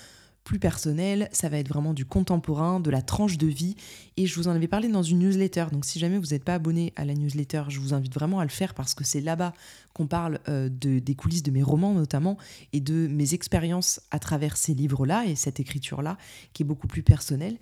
plus 0.50 0.58
personnel, 0.58 1.28
ça 1.30 1.48
va 1.48 1.58
être 1.58 1.68
vraiment 1.68 1.94
du 1.94 2.04
contemporain, 2.04 2.80
de 2.80 2.90
la 2.90 3.02
tranche 3.02 3.38
de 3.38 3.46
vie. 3.46 3.76
Et 4.16 4.26
je 4.26 4.34
vous 4.34 4.48
en 4.48 4.50
avais 4.50 4.66
parlé 4.66 4.88
dans 4.88 5.04
une 5.04 5.20
newsletter. 5.20 5.66
Donc 5.70 5.84
si 5.84 6.00
jamais 6.00 6.18
vous 6.18 6.32
n'êtes 6.32 6.42
pas 6.42 6.54
abonné 6.54 6.92
à 6.96 7.04
la 7.04 7.14
newsletter, 7.14 7.62
je 7.68 7.78
vous 7.78 7.94
invite 7.94 8.12
vraiment 8.12 8.40
à 8.40 8.42
le 8.42 8.50
faire 8.50 8.74
parce 8.74 8.94
que 8.94 9.04
c'est 9.04 9.20
là-bas 9.20 9.52
qu'on 9.94 10.08
parle 10.08 10.40
euh, 10.48 10.68
de, 10.68 10.98
des 10.98 11.14
coulisses 11.14 11.44
de 11.44 11.52
mes 11.52 11.62
romans 11.62 11.94
notamment 11.94 12.36
et 12.72 12.80
de 12.80 13.06
mes 13.06 13.32
expériences 13.32 14.00
à 14.10 14.18
travers 14.18 14.56
ces 14.56 14.74
livres-là 14.74 15.24
et 15.24 15.36
cette 15.36 15.60
écriture-là 15.60 16.18
qui 16.52 16.64
est 16.64 16.66
beaucoup 16.66 16.88
plus 16.88 17.04
personnelle. 17.04 17.56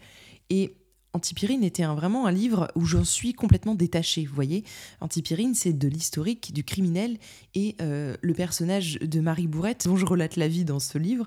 Et 0.49 0.73
Antipyrine 1.12 1.64
était 1.64 1.85
vraiment 1.85 2.26
un 2.26 2.33
livre 2.33 2.73
où 2.75 2.87
j'en 2.87 3.04
suis 3.04 3.35
complètement 3.35 3.75
détachée, 3.75 4.25
vous 4.25 4.35
voyez. 4.35 4.64
Antipyrine, 5.02 5.54
c'est 5.54 5.75
de 5.75 5.88
l'historique, 5.88 6.54
du 6.54 6.64
criminel, 6.64 7.18
et 7.54 7.76
euh, 7.83 8.16
le 8.23 8.33
personnage 8.33 8.99
de 9.00 9.21
Marie 9.21 9.47
Bourrette, 9.47 9.87
dont 9.87 9.97
je 9.97 10.07
relate 10.07 10.37
la 10.37 10.49
vie 10.49 10.64
dans 10.64 10.80
ce 10.80 10.97
livre, 10.97 11.26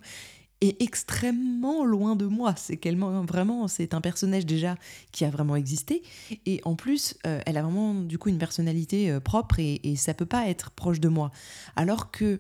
est 0.62 0.82
extrêmement 0.82 1.84
loin 1.84 2.16
de 2.16 2.26
moi. 2.26 2.54
C'est 2.56 2.80
vraiment, 3.28 3.68
c'est 3.68 3.94
un 3.94 4.02
personnage 4.02 4.46
déjà 4.46 4.76
qui 5.12 5.26
a 5.26 5.30
vraiment 5.30 5.56
existé. 5.56 6.04
Et 6.46 6.62
en 6.64 6.76
plus, 6.76 7.18
euh, 7.26 7.40
elle 7.46 7.58
a 7.58 7.64
vraiment 7.64 7.94
du 7.94 8.18
coup 8.18 8.30
une 8.30 8.38
personnalité 8.38 9.12
euh, 9.12 9.20
propre 9.20 9.60
et, 9.60 9.82
et 9.84 9.96
ça 9.96 10.14
peut 10.14 10.26
pas 10.26 10.48
être 10.48 10.72
proche 10.72 11.00
de 11.00 11.10
moi. 11.10 11.32
Alors 11.76 12.12
que 12.12 12.40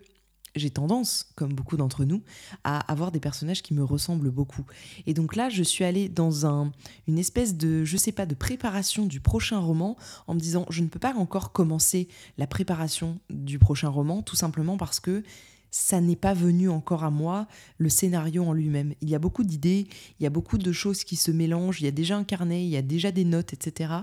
j'ai 0.55 0.69
tendance, 0.69 1.31
comme 1.35 1.53
beaucoup 1.53 1.77
d'entre 1.77 2.03
nous, 2.03 2.23
à 2.63 2.79
avoir 2.91 3.11
des 3.11 3.19
personnages 3.19 3.61
qui 3.61 3.73
me 3.73 3.83
ressemblent 3.83 4.31
beaucoup. 4.31 4.65
Et 5.05 5.13
donc 5.13 5.35
là, 5.35 5.49
je 5.49 5.63
suis 5.63 5.83
allée 5.83 6.09
dans 6.09 6.45
un, 6.45 6.71
une 7.07 7.17
espèce 7.17 7.55
de, 7.55 7.85
je 7.85 7.97
sais 7.97 8.11
pas, 8.11 8.25
de 8.25 8.35
préparation 8.35 9.05
du 9.05 9.19
prochain 9.19 9.59
roman 9.59 9.95
en 10.27 10.33
me 10.33 10.39
disant, 10.39 10.65
je 10.69 10.81
ne 10.81 10.87
peux 10.87 10.99
pas 10.99 11.13
encore 11.15 11.51
commencer 11.51 12.07
la 12.37 12.47
préparation 12.47 13.19
du 13.29 13.59
prochain 13.59 13.89
roman, 13.89 14.21
tout 14.21 14.35
simplement 14.35 14.77
parce 14.77 14.99
que 14.99 15.23
ça 15.71 16.01
n'est 16.01 16.17
pas 16.17 16.33
venu 16.33 16.69
encore 16.69 17.05
à 17.05 17.09
moi, 17.09 17.47
le 17.77 17.87
scénario 17.87 18.43
en 18.43 18.51
lui-même. 18.51 18.93
Il 19.01 19.09
y 19.09 19.15
a 19.15 19.19
beaucoup 19.19 19.43
d'idées, 19.43 19.87
il 20.19 20.23
y 20.23 20.25
a 20.25 20.29
beaucoup 20.29 20.57
de 20.57 20.71
choses 20.73 21.05
qui 21.05 21.15
se 21.15 21.31
mélangent, 21.31 21.79
il 21.79 21.85
y 21.85 21.87
a 21.87 21.91
déjà 21.91 22.17
un 22.17 22.25
carnet, 22.25 22.63
il 22.63 22.69
y 22.69 22.75
a 22.75 22.81
déjà 22.81 23.11
des 23.11 23.23
notes, 23.23 23.53
etc. 23.53 23.93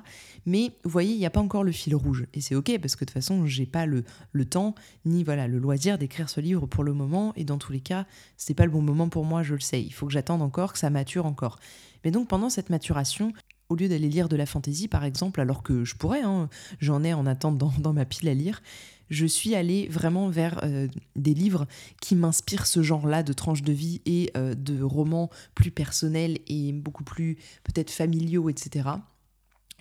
Mais 0.46 0.72
vous 0.82 0.90
voyez, 0.90 1.12
il 1.12 1.18
n'y 1.18 1.26
a 1.26 1.30
pas 1.30 1.40
encore 1.40 1.64
le 1.64 1.72
fil 1.72 1.94
rouge. 1.94 2.26
Et 2.32 2.40
c'est 2.40 2.54
ok, 2.54 2.78
parce 2.80 2.96
que 2.96 3.04
de 3.04 3.10
toute 3.10 3.14
façon, 3.14 3.46
j'ai 3.46 3.66
pas 3.66 3.84
le, 3.84 4.04
le 4.32 4.44
temps, 4.46 4.74
ni 5.04 5.24
voilà 5.24 5.46
le 5.46 5.58
loisir 5.58 5.98
d'écrire 5.98 6.30
ce 6.30 6.40
livre 6.40 6.66
pour 6.66 6.84
le 6.84 6.94
moment. 6.94 7.34
Et 7.36 7.44
dans 7.44 7.58
tous 7.58 7.72
les 7.72 7.80
cas, 7.80 8.06
c'est 8.38 8.54
pas 8.54 8.64
le 8.64 8.70
bon 8.70 8.82
moment 8.82 9.10
pour 9.10 9.26
moi, 9.26 9.42
je 9.42 9.52
le 9.52 9.60
sais. 9.60 9.82
Il 9.82 9.92
faut 9.92 10.06
que 10.06 10.12
j'attende 10.12 10.40
encore, 10.40 10.72
que 10.72 10.78
ça 10.78 10.88
mature 10.88 11.26
encore. 11.26 11.58
Mais 12.02 12.10
donc 12.10 12.28
pendant 12.28 12.48
cette 12.48 12.70
maturation, 12.70 13.34
au 13.68 13.76
lieu 13.76 13.88
d'aller 13.88 14.08
lire 14.08 14.30
de 14.30 14.36
la 14.36 14.46
fantaisie, 14.46 14.88
par 14.88 15.04
exemple, 15.04 15.40
alors 15.40 15.62
que 15.62 15.84
je 15.84 15.94
pourrais, 15.96 16.22
hein, 16.22 16.48
j'en 16.80 17.04
ai 17.04 17.12
en 17.12 17.26
attente 17.26 17.58
dans, 17.58 17.72
dans 17.78 17.92
ma 17.92 18.06
pile 18.06 18.28
à 18.28 18.34
lire, 18.34 18.62
je 19.10 19.26
suis 19.26 19.54
allée 19.54 19.88
vraiment 19.88 20.28
vers 20.28 20.60
euh, 20.64 20.88
des 21.16 21.34
livres 21.34 21.66
qui 22.00 22.14
m'inspirent 22.14 22.66
ce 22.66 22.82
genre-là 22.82 23.22
de 23.22 23.32
tranches 23.32 23.62
de 23.62 23.72
vie 23.72 24.00
et 24.06 24.30
euh, 24.36 24.54
de 24.54 24.82
romans 24.82 25.30
plus 25.54 25.70
personnels 25.70 26.38
et 26.46 26.72
beaucoup 26.72 27.04
plus 27.04 27.36
peut-être 27.64 27.90
familiaux, 27.90 28.48
etc. 28.48 28.88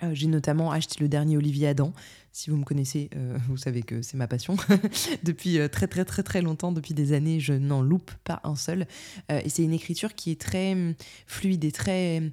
Euh, 0.03 0.12
j'ai 0.13 0.27
notamment 0.27 0.72
acheté 0.72 0.98
le 1.00 1.10
dernier 1.10 1.38
Olivier 1.38 1.67
Adam. 1.67 1.91
Si 2.31 2.51
vous 2.51 2.57
me 2.57 2.63
connaissez, 2.63 3.10
vous 3.50 3.57
savez 3.57 3.81
que 3.81 4.03
c'est 4.03 4.17
ma 4.17 4.27
passion. 4.27 4.55
depuis 5.24 5.57
très 5.72 5.88
très 5.88 6.05
très 6.05 6.22
très 6.22 6.41
longtemps, 6.41 6.72
depuis 6.72 6.93
des 6.93 7.13
années, 7.13 7.39
je 7.39 7.53
n'en 7.53 7.81
loupe 7.81 8.12
pas 8.24 8.39
un 8.43 8.55
seul. 8.55 8.86
et 9.29 9.50
c'est 9.50 9.63
une 9.63 9.74
écriture 9.74 10.13
qui 10.13 10.29
est 10.29 10.39
très 10.39 10.74
hum, 10.74 10.93
fluide 11.25 11.65
et 11.65 11.72
très 11.72 12.31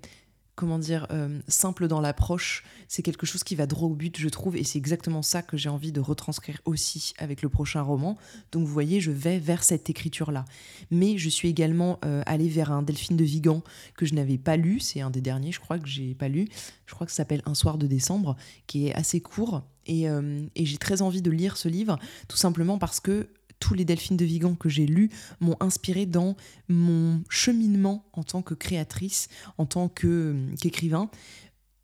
comment 0.54 0.78
dire, 0.78 1.06
euh, 1.10 1.40
simple 1.48 1.88
dans 1.88 2.00
l'approche. 2.00 2.64
C'est 2.88 3.02
quelque 3.02 3.26
chose 3.26 3.42
qui 3.42 3.54
va 3.54 3.66
droit 3.66 3.88
au 3.88 3.94
but, 3.94 4.18
je 4.18 4.28
trouve, 4.28 4.56
et 4.56 4.64
c'est 4.64 4.78
exactement 4.78 5.22
ça 5.22 5.42
que 5.42 5.56
j'ai 5.56 5.68
envie 5.68 5.92
de 5.92 6.00
retranscrire 6.00 6.60
aussi 6.64 7.12
avec 7.18 7.42
le 7.42 7.48
prochain 7.48 7.82
roman. 7.82 8.16
Donc 8.52 8.64
vous 8.64 8.72
voyez, 8.72 9.00
je 9.00 9.10
vais 9.10 9.38
vers 9.38 9.64
cette 9.64 9.90
écriture-là. 9.90 10.44
Mais 10.90 11.18
je 11.18 11.28
suis 11.28 11.48
également 11.48 11.98
euh, 12.04 12.22
allée 12.26 12.48
vers 12.48 12.70
un 12.70 12.82
Delphine 12.82 13.16
de 13.16 13.24
Vigan 13.24 13.62
que 13.96 14.06
je 14.06 14.14
n'avais 14.14 14.38
pas 14.38 14.56
lu, 14.56 14.80
c'est 14.80 15.00
un 15.00 15.10
des 15.10 15.20
derniers, 15.20 15.52
je 15.52 15.60
crois 15.60 15.78
que 15.78 15.88
j'ai 15.88 16.14
pas 16.14 16.28
lu. 16.28 16.48
Je 16.86 16.94
crois 16.94 17.06
que 17.06 17.12
ça 17.12 17.18
s'appelle 17.18 17.42
Un 17.46 17.54
soir 17.54 17.78
de 17.78 17.86
décembre, 17.86 18.36
qui 18.66 18.86
est 18.86 18.94
assez 18.94 19.20
court. 19.20 19.62
Et, 19.86 20.08
euh, 20.08 20.46
et 20.54 20.64
j'ai 20.64 20.78
très 20.78 21.02
envie 21.02 21.22
de 21.22 21.30
lire 21.30 21.56
ce 21.56 21.68
livre, 21.68 21.98
tout 22.28 22.36
simplement 22.36 22.78
parce 22.78 23.00
que 23.00 23.28
tous 23.64 23.72
les 23.72 23.86
Delphines 23.86 24.18
de 24.18 24.26
Vigan 24.26 24.54
que 24.54 24.68
j'ai 24.68 24.84
lus 24.84 25.08
m'ont 25.40 25.56
inspiré 25.58 26.04
dans 26.04 26.36
mon 26.68 27.22
cheminement 27.30 28.04
en 28.12 28.22
tant 28.22 28.42
que 28.42 28.52
créatrice, 28.52 29.28
en 29.56 29.64
tant 29.64 29.88
qu'écrivain, 29.88 31.08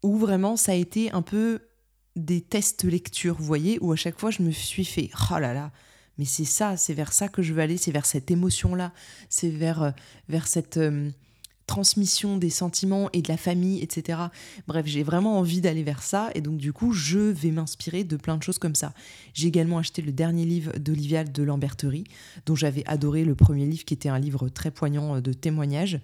où 0.02 0.18
vraiment 0.18 0.58
ça 0.58 0.72
a 0.72 0.74
été 0.74 1.10
un 1.12 1.22
peu 1.22 1.60
des 2.16 2.42
tests 2.42 2.84
lecture, 2.84 3.36
vous 3.38 3.46
voyez, 3.46 3.78
où 3.80 3.92
à 3.92 3.96
chaque 3.96 4.20
fois 4.20 4.30
je 4.30 4.42
me 4.42 4.50
suis 4.50 4.84
fait 4.84 5.08
oh 5.30 5.38
là 5.38 5.54
là, 5.54 5.72
mais 6.18 6.26
c'est 6.26 6.44
ça, 6.44 6.76
c'est 6.76 6.92
vers 6.92 7.14
ça 7.14 7.28
que 7.28 7.40
je 7.40 7.54
veux 7.54 7.62
aller, 7.62 7.78
c'est 7.78 7.92
vers 7.92 8.04
cette 8.04 8.30
émotion-là, 8.30 8.92
c'est 9.30 9.48
vers, 9.48 9.82
euh, 9.82 9.90
vers 10.28 10.48
cette. 10.48 10.78
Transmission 11.70 12.36
des 12.36 12.50
sentiments 12.50 13.10
et 13.12 13.22
de 13.22 13.28
la 13.28 13.36
famille, 13.36 13.80
etc. 13.80 14.18
Bref, 14.66 14.86
j'ai 14.86 15.04
vraiment 15.04 15.38
envie 15.38 15.60
d'aller 15.60 15.84
vers 15.84 16.02
ça 16.02 16.28
et 16.34 16.40
donc 16.40 16.56
du 16.56 16.72
coup, 16.72 16.92
je 16.92 17.20
vais 17.20 17.52
m'inspirer 17.52 18.02
de 18.02 18.16
plein 18.16 18.36
de 18.36 18.42
choses 18.42 18.58
comme 18.58 18.74
ça. 18.74 18.92
J'ai 19.34 19.46
également 19.46 19.78
acheté 19.78 20.02
le 20.02 20.10
dernier 20.10 20.44
livre 20.44 20.72
d'Olivia 20.80 21.22
de 21.22 21.42
Lamberterie, 21.44 22.02
dont 22.44 22.56
j'avais 22.56 22.82
adoré 22.88 23.24
le 23.24 23.36
premier 23.36 23.66
livre 23.66 23.84
qui 23.84 23.94
était 23.94 24.08
un 24.08 24.18
livre 24.18 24.48
très 24.48 24.72
poignant 24.72 25.14
euh, 25.14 25.20
de 25.20 25.32
témoignages 25.32 26.00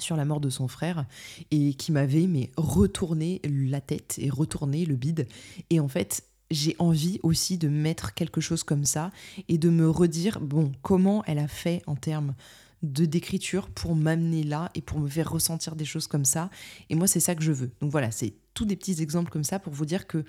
sur 0.00 0.16
la 0.16 0.24
mort 0.24 0.40
de 0.40 0.50
son 0.50 0.66
frère 0.66 1.06
et 1.52 1.74
qui 1.74 1.92
m'avait 1.92 2.26
mais 2.26 2.50
retourné 2.56 3.40
la 3.44 3.80
tête 3.80 4.16
et 4.18 4.28
retourné 4.28 4.86
le 4.86 4.96
bide 4.96 5.28
et 5.70 5.78
en 5.78 5.86
fait 5.86 6.24
j'ai 6.50 6.74
envie 6.80 7.20
aussi 7.22 7.58
de 7.58 7.68
mettre 7.68 8.12
quelque 8.14 8.40
chose 8.40 8.64
comme 8.64 8.84
ça 8.84 9.12
et 9.48 9.56
de 9.56 9.70
me 9.70 9.88
redire 9.88 10.40
bon 10.40 10.72
comment 10.82 11.22
elle 11.26 11.38
a 11.38 11.48
fait 11.48 11.82
en 11.86 11.94
termes 11.94 12.34
de 12.82 13.04
d'écriture 13.04 13.68
pour 13.68 13.94
m'amener 13.94 14.42
là 14.42 14.70
et 14.74 14.80
pour 14.80 14.98
me 14.98 15.08
faire 15.08 15.30
ressentir 15.30 15.76
des 15.76 15.84
choses 15.84 16.06
comme 16.06 16.24
ça. 16.24 16.50
Et 16.88 16.94
moi, 16.94 17.06
c'est 17.06 17.20
ça 17.20 17.34
que 17.34 17.42
je 17.42 17.52
veux. 17.52 17.70
Donc 17.80 17.90
voilà, 17.90 18.10
c'est 18.10 18.34
tous 18.54 18.64
des 18.64 18.76
petits 18.76 19.02
exemples 19.02 19.30
comme 19.30 19.44
ça 19.44 19.58
pour 19.58 19.72
vous 19.72 19.86
dire 19.86 20.06
que 20.06 20.24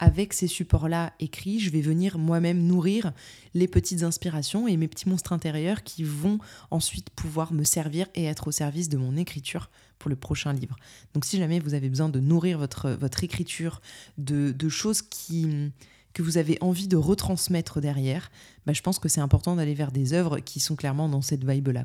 avec 0.00 0.32
ces 0.32 0.46
supports-là 0.46 1.12
écrits, 1.20 1.60
je 1.60 1.70
vais 1.70 1.82
venir 1.82 2.16
moi-même 2.18 2.66
nourrir 2.66 3.12
les 3.52 3.68
petites 3.68 4.02
inspirations 4.02 4.66
et 4.66 4.78
mes 4.78 4.88
petits 4.88 5.08
monstres 5.08 5.34
intérieurs 5.34 5.82
qui 5.82 6.04
vont 6.04 6.38
ensuite 6.70 7.10
pouvoir 7.10 7.52
me 7.52 7.64
servir 7.64 8.06
et 8.14 8.24
être 8.24 8.48
au 8.48 8.50
service 8.50 8.88
de 8.88 8.96
mon 8.96 9.16
écriture 9.16 9.68
pour 9.98 10.08
le 10.08 10.16
prochain 10.16 10.54
livre. 10.54 10.76
Donc 11.12 11.26
si 11.26 11.36
jamais 11.36 11.60
vous 11.60 11.74
avez 11.74 11.90
besoin 11.90 12.08
de 12.08 12.18
nourrir 12.18 12.58
votre, 12.58 12.90
votre 12.92 13.22
écriture 13.24 13.82
de, 14.16 14.52
de 14.52 14.68
choses 14.70 15.02
qui 15.02 15.70
que 16.12 16.22
vous 16.22 16.38
avez 16.38 16.58
envie 16.60 16.88
de 16.88 16.96
retransmettre 16.96 17.80
derrière, 17.80 18.30
bah, 18.66 18.72
je 18.72 18.82
pense 18.82 18.98
que 18.98 19.08
c'est 19.08 19.20
important 19.20 19.56
d'aller 19.56 19.74
vers 19.74 19.92
des 19.92 20.12
œuvres 20.12 20.40
qui 20.40 20.60
sont 20.60 20.76
clairement 20.76 21.08
dans 21.08 21.22
cette 21.22 21.44
vibe-là. 21.48 21.84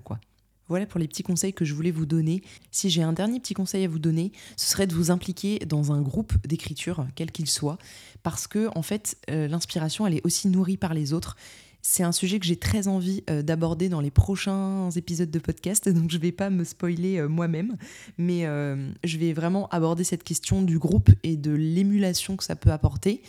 Voilà 0.68 0.88
pour 0.88 1.00
les 1.00 1.08
petits 1.08 1.24
conseils 1.24 1.54
que 1.54 1.64
je 1.64 1.74
voulais 1.74 1.92
vous 1.92 2.08
donner. 2.08 2.42
Si 2.72 2.90
j'ai 2.90 3.04
un 3.04 3.14
dernier 3.14 3.40
petit 3.40 3.54
conseil 3.54 3.86
à 3.86 3.88
vous 3.88 4.00
donner, 4.00 4.32
ce 4.58 4.68
serait 4.68 4.88
de 4.88 4.96
vous 4.96 5.12
impliquer 5.12 5.60
dans 5.60 5.92
un 5.92 6.02
groupe 6.02 6.34
d'écriture, 6.48 7.06
quel 7.16 7.32
qu'il 7.32 7.48
soit, 7.48 7.78
parce 8.24 8.48
que 8.48 8.70
en 8.76 8.82
fait, 8.82 9.18
euh, 9.30 9.48
l'inspiration, 9.48 10.08
elle 10.08 10.16
est 10.16 10.26
aussi 10.26 10.48
nourrie 10.48 10.78
par 10.78 10.96
les 10.96 11.14
autres. 11.14 11.38
C'est 11.84 12.02
un 12.02 12.12
sujet 12.12 12.40
que 12.40 12.48
j'ai 12.48 12.56
très 12.56 12.88
envie 12.88 13.24
euh, 13.30 13.44
d'aborder 13.44 13.90
dans 13.90 14.02
les 14.02 14.10
prochains 14.10 14.90
épisodes 14.96 15.30
de 15.30 15.38
podcast, 15.38 15.88
donc 15.94 16.10
je 16.10 16.18
ne 16.18 16.22
vais 16.22 16.32
pas 16.32 16.50
me 16.50 16.64
spoiler 16.64 17.20
euh, 17.20 17.28
moi-même, 17.28 17.78
mais 18.18 18.46
je 19.04 19.18
vais 19.20 19.34
vraiment 19.34 19.68
aborder 19.70 20.04
cette 20.04 20.24
question 20.24 20.64
du 20.64 20.80
groupe 20.80 21.12
et 21.22 21.38
de 21.38 21.52
l'émulation 21.52 22.38
que 22.38 22.44
ça 22.44 22.56
peut 22.56 22.72
apporter 22.72 23.22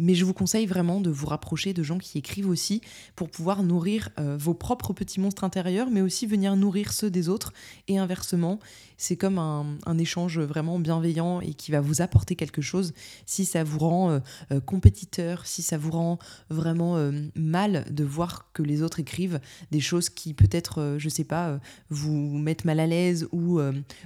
mais 0.00 0.14
je 0.14 0.24
vous 0.24 0.32
conseille 0.32 0.66
vraiment 0.66 1.00
de 1.00 1.10
vous 1.10 1.26
rapprocher 1.26 1.72
de 1.72 1.82
gens 1.82 1.98
qui 1.98 2.18
écrivent 2.18 2.48
aussi 2.48 2.80
pour 3.14 3.30
pouvoir 3.30 3.62
nourrir 3.62 4.08
vos 4.18 4.54
propres 4.54 4.92
petits 4.92 5.20
monstres 5.20 5.44
intérieurs, 5.44 5.90
mais 5.90 6.00
aussi 6.00 6.26
venir 6.26 6.56
nourrir 6.56 6.92
ceux 6.92 7.10
des 7.10 7.28
autres 7.28 7.52
et 7.86 7.98
inversement. 7.98 8.58
C'est 8.96 9.16
comme 9.16 9.38
un, 9.38 9.98
échange 9.98 10.38
vraiment 10.38 10.78
bienveillant 10.78 11.40
et 11.40 11.52
qui 11.52 11.72
va 11.72 11.80
vous 11.80 12.00
apporter 12.00 12.36
quelque 12.36 12.62
chose 12.62 12.94
si 13.26 13.44
ça 13.44 13.64
vous 13.64 13.78
rend 13.78 14.20
compétiteur, 14.66 15.46
si 15.46 15.62
ça 15.62 15.76
vous 15.76 15.90
rend 15.90 16.18
vraiment 16.48 17.10
mal 17.34 17.84
de 17.90 18.04
voir 18.04 18.50
que 18.52 18.62
les 18.62 18.82
autres 18.82 19.00
écrivent 19.00 19.40
des 19.70 19.80
choses 19.80 20.08
qui 20.08 20.32
peut-être, 20.32 20.96
je 20.98 21.08
sais 21.08 21.24
pas, 21.24 21.60
vous 21.90 22.38
mettent 22.38 22.64
mal 22.64 22.80
à 22.80 22.86
l'aise 22.86 23.28
ou 23.32 23.60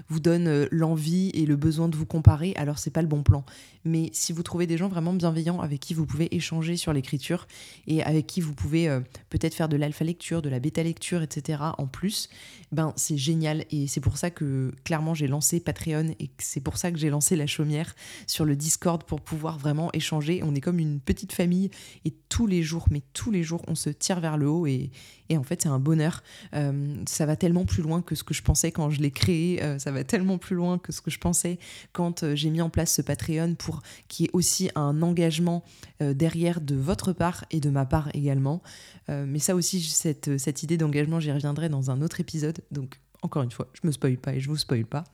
vous 0.09 0.21
donnent 0.21 0.69
l'envie 0.71 1.31
et 1.35 1.47
le 1.47 1.57
besoin 1.57 1.89
de 1.89 1.97
vous 1.97 2.07
comparer, 2.07 2.53
alors 2.57 2.79
c'est 2.79 2.91
pas 2.91 3.03
le 3.03 3.09
bon 3.09 3.23
plan. 3.23 3.45
Mais 3.85 4.11
si 4.13 4.33
vous 4.33 4.43
trouvez 4.43 4.67
des 4.67 4.79
gens 4.79 4.89
vraiment 4.89 5.13
bienveillants 5.13 5.61
avec 5.61 5.84
vous 5.93 6.07
pouvez 6.07 6.35
échanger 6.35 6.79
sur 6.79 6.95
l'écriture 6.95 7.47
et 7.87 8.03
avec 8.03 8.27
qui 8.27 8.41
vous 8.41 8.55
pouvez 8.55 8.89
euh, 8.89 9.01
peut-être 9.29 9.55
faire 9.55 9.69
de 9.69 9.77
l'alpha 9.77 10.05
lecture, 10.05 10.41
de 10.41 10.49
la 10.49 10.61
bêta 10.61 10.83
lecture, 10.83 11.21
etc. 11.21 11.59
en 11.77 11.87
plus, 11.87 12.31
ben 12.73 12.95
c'est 12.97 13.19
génial. 13.19 13.67
Et 13.71 13.87
c'est 13.87 14.01
pour 14.01 14.17
ça 14.17 14.31
que 14.31 14.73
clairement 14.85 15.13
j'ai 15.13 15.27
lancé 15.27 15.61
Patreon 15.61 16.15
et 16.19 16.31
c'est 16.39 16.61
pour 16.61 16.79
ça 16.79 16.91
que 16.91 16.99
j'ai 16.99 17.11
lancé 17.11 17.37
la 17.37 17.47
chaumière 17.47 17.95
sur 18.27 18.45
le 18.47 18.57
Discord 18.57 19.05
pour 19.05 19.21
pouvoir 19.21 19.59
vraiment 19.59 19.91
échanger. 19.93 20.41
On 20.43 20.55
est 20.55 20.61
comme 20.61 20.79
une 20.79 21.01
petite 21.01 21.33
famille 21.33 21.71
et 22.05 22.15
tous 22.29 22.47
les 22.47 22.63
jours, 22.63 22.87
mais 22.91 23.03
tous 23.13 23.31
les 23.31 23.43
jours, 23.43 23.63
on 23.69 23.75
se 23.75 23.91
tire 23.91 24.21
vers 24.21 24.37
le 24.37 24.49
haut 24.49 24.67
et, 24.67 24.91
et 25.29 25.37
en 25.37 25.43
fait 25.43 25.63
c'est 25.63 25.69
un 25.69 25.79
bonheur. 25.79 26.23
Euh, 26.55 26.95
ça 27.07 27.27
va 27.27 27.37
tellement 27.37 27.65
plus 27.65 27.83
loin 27.83 28.03
que 28.03 28.15
ce 28.15 28.25
que 28.25 28.35
je 28.35 28.43
pensais 28.43 28.73
quand 28.73 28.91
je 28.91 29.01
l'ai 29.01 29.11
créé. 29.11 29.63
Euh, 29.63 29.79
ça 29.79 29.91
va 29.91 30.05
tellement 30.05 30.39
plus 30.39 30.57
loin 30.57 30.79
que 30.79 30.93
ce 30.93 31.01
que 31.01 31.11
je 31.11 31.19
pensais 31.19 31.59
quand 31.93 32.35
j'ai 32.35 32.51
mis 32.51 32.61
en 32.61 32.71
place 32.71 32.95
ce 32.95 33.03
Patreon 33.03 33.55
pour 33.55 33.83
qui 34.09 34.25
est 34.25 34.31
aussi 34.33 34.71
un 34.75 35.03
engagement 35.03 35.65
euh, 36.03 36.15
derrière 36.15 36.61
de 36.61 36.75
votre 36.75 37.13
part 37.13 37.45
et 37.51 37.61
de 37.61 37.71
ma 37.71 37.87
part 37.87 38.09
également. 38.15 38.63
Euh, 39.09 39.25
mais 39.27 39.39
ça 39.39 39.55
aussi, 39.55 39.81
cette, 39.81 40.39
cette 40.39 40.63
idée 40.63 40.77
d'engagement, 40.77 41.21
j'y 41.21 41.31
reviendrai 41.31 41.69
dans 41.69 41.91
un 41.91 42.03
autre 42.03 42.21
épisode. 42.21 42.61
Donc, 42.71 43.01
encore 43.23 43.43
une 43.43 43.51
fois, 43.51 43.69
je 43.75 43.87
me 43.87 43.93
spoil 43.93 44.17
pas 44.17 44.35
et 44.35 44.41
je 44.41 44.49
vous 44.49 44.57
spoil 44.57 44.85
pas. 44.85 45.05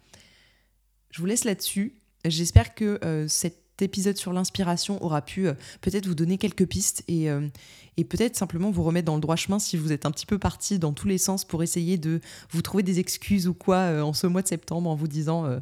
Je 1.11 1.21
vous 1.21 1.27
laisse 1.27 1.45
là-dessus. 1.45 1.95
J'espère 2.25 2.75
que 2.75 2.99
euh, 3.05 3.29
cet 3.29 3.60
épisode 3.83 4.17
sur 4.17 4.33
l'inspiration 4.33 5.03
aura 5.05 5.23
pu 5.23 5.49
peut-être 5.81 6.07
vous 6.07 6.15
donner 6.15 6.39
quelques 6.39 6.67
pistes 6.67 7.05
et, 7.09 7.29
et 7.97 8.05
peut-être 8.05 8.37
simplement 8.37 8.71
vous 8.71 8.83
remettre 8.83 9.07
dans 9.07 9.15
le 9.15 9.21
droit 9.21 9.37
chemin 9.37 9.59
si 9.59 9.77
vous 9.77 9.93
êtes 9.93 10.07
un 10.07 10.11
petit 10.11 10.27
peu 10.27 10.39
parti 10.39 10.79
dans 10.79 10.93
tous 10.93 11.09
les 11.09 11.19
sens 11.19 11.45
pour 11.45 11.63
essayer 11.63 11.99
de 11.99 12.21
vous 12.51 12.63
trouver 12.63 12.83
des 12.83 12.99
excuses 12.99 13.49
ou 13.49 13.55
quoi 13.55 14.03
en 14.03 14.13
ce 14.13 14.27
mois 14.27 14.43
de 14.43 14.49
septembre 14.49 14.91
en 14.91 14.95
vous 14.95 15.09
disant 15.09 15.61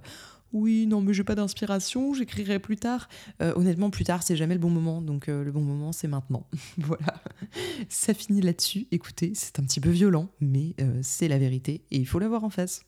oui, 0.52 0.86
non, 0.86 1.02
mais 1.02 1.12
j'ai 1.12 1.24
pas 1.24 1.34
d'inspiration, 1.34 2.14
j'écrirai 2.14 2.58
plus 2.58 2.76
tard. 2.76 3.08
Euh, 3.42 3.52
honnêtement, 3.54 3.90
plus 3.90 4.04
tard, 4.04 4.22
c'est 4.22 4.36
jamais 4.36 4.54
le 4.54 4.60
bon 4.60 4.70
moment, 4.70 5.02
donc 5.02 5.28
euh, 5.28 5.44
le 5.44 5.52
bon 5.52 5.60
moment, 5.60 5.92
c'est 5.92 6.08
maintenant. 6.08 6.46
voilà, 6.78 7.22
ça 7.88 8.14
finit 8.14 8.40
là-dessus. 8.40 8.86
Écoutez, 8.90 9.32
c'est 9.34 9.58
un 9.58 9.62
petit 9.62 9.80
peu 9.80 9.90
violent, 9.90 10.28
mais 10.40 10.74
euh, 10.80 11.00
c'est 11.02 11.28
la 11.28 11.38
vérité 11.38 11.82
et 11.90 11.98
il 11.98 12.06
faut 12.06 12.18
l'avoir 12.18 12.44
en 12.44 12.50
face. 12.50 12.82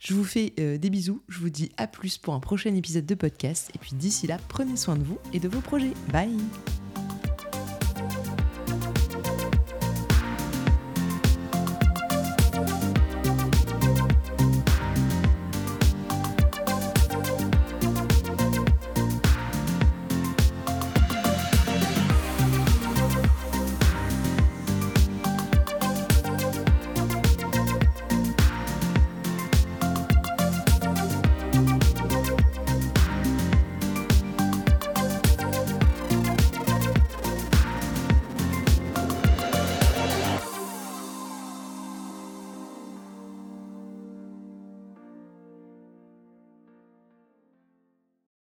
Je 0.00 0.14
vous 0.14 0.24
fais 0.24 0.50
des 0.56 0.90
bisous, 0.90 1.20
je 1.28 1.38
vous 1.38 1.50
dis 1.50 1.70
à 1.76 1.86
plus 1.86 2.16
pour 2.16 2.32
un 2.32 2.40
prochain 2.40 2.74
épisode 2.74 3.04
de 3.04 3.14
podcast, 3.14 3.70
et 3.74 3.78
puis 3.78 3.90
d'ici 3.92 4.26
là, 4.26 4.38
prenez 4.48 4.76
soin 4.76 4.96
de 4.96 5.04
vous 5.04 5.18
et 5.34 5.40
de 5.40 5.48
vos 5.48 5.60
projets. 5.60 5.92
Bye 6.10 6.34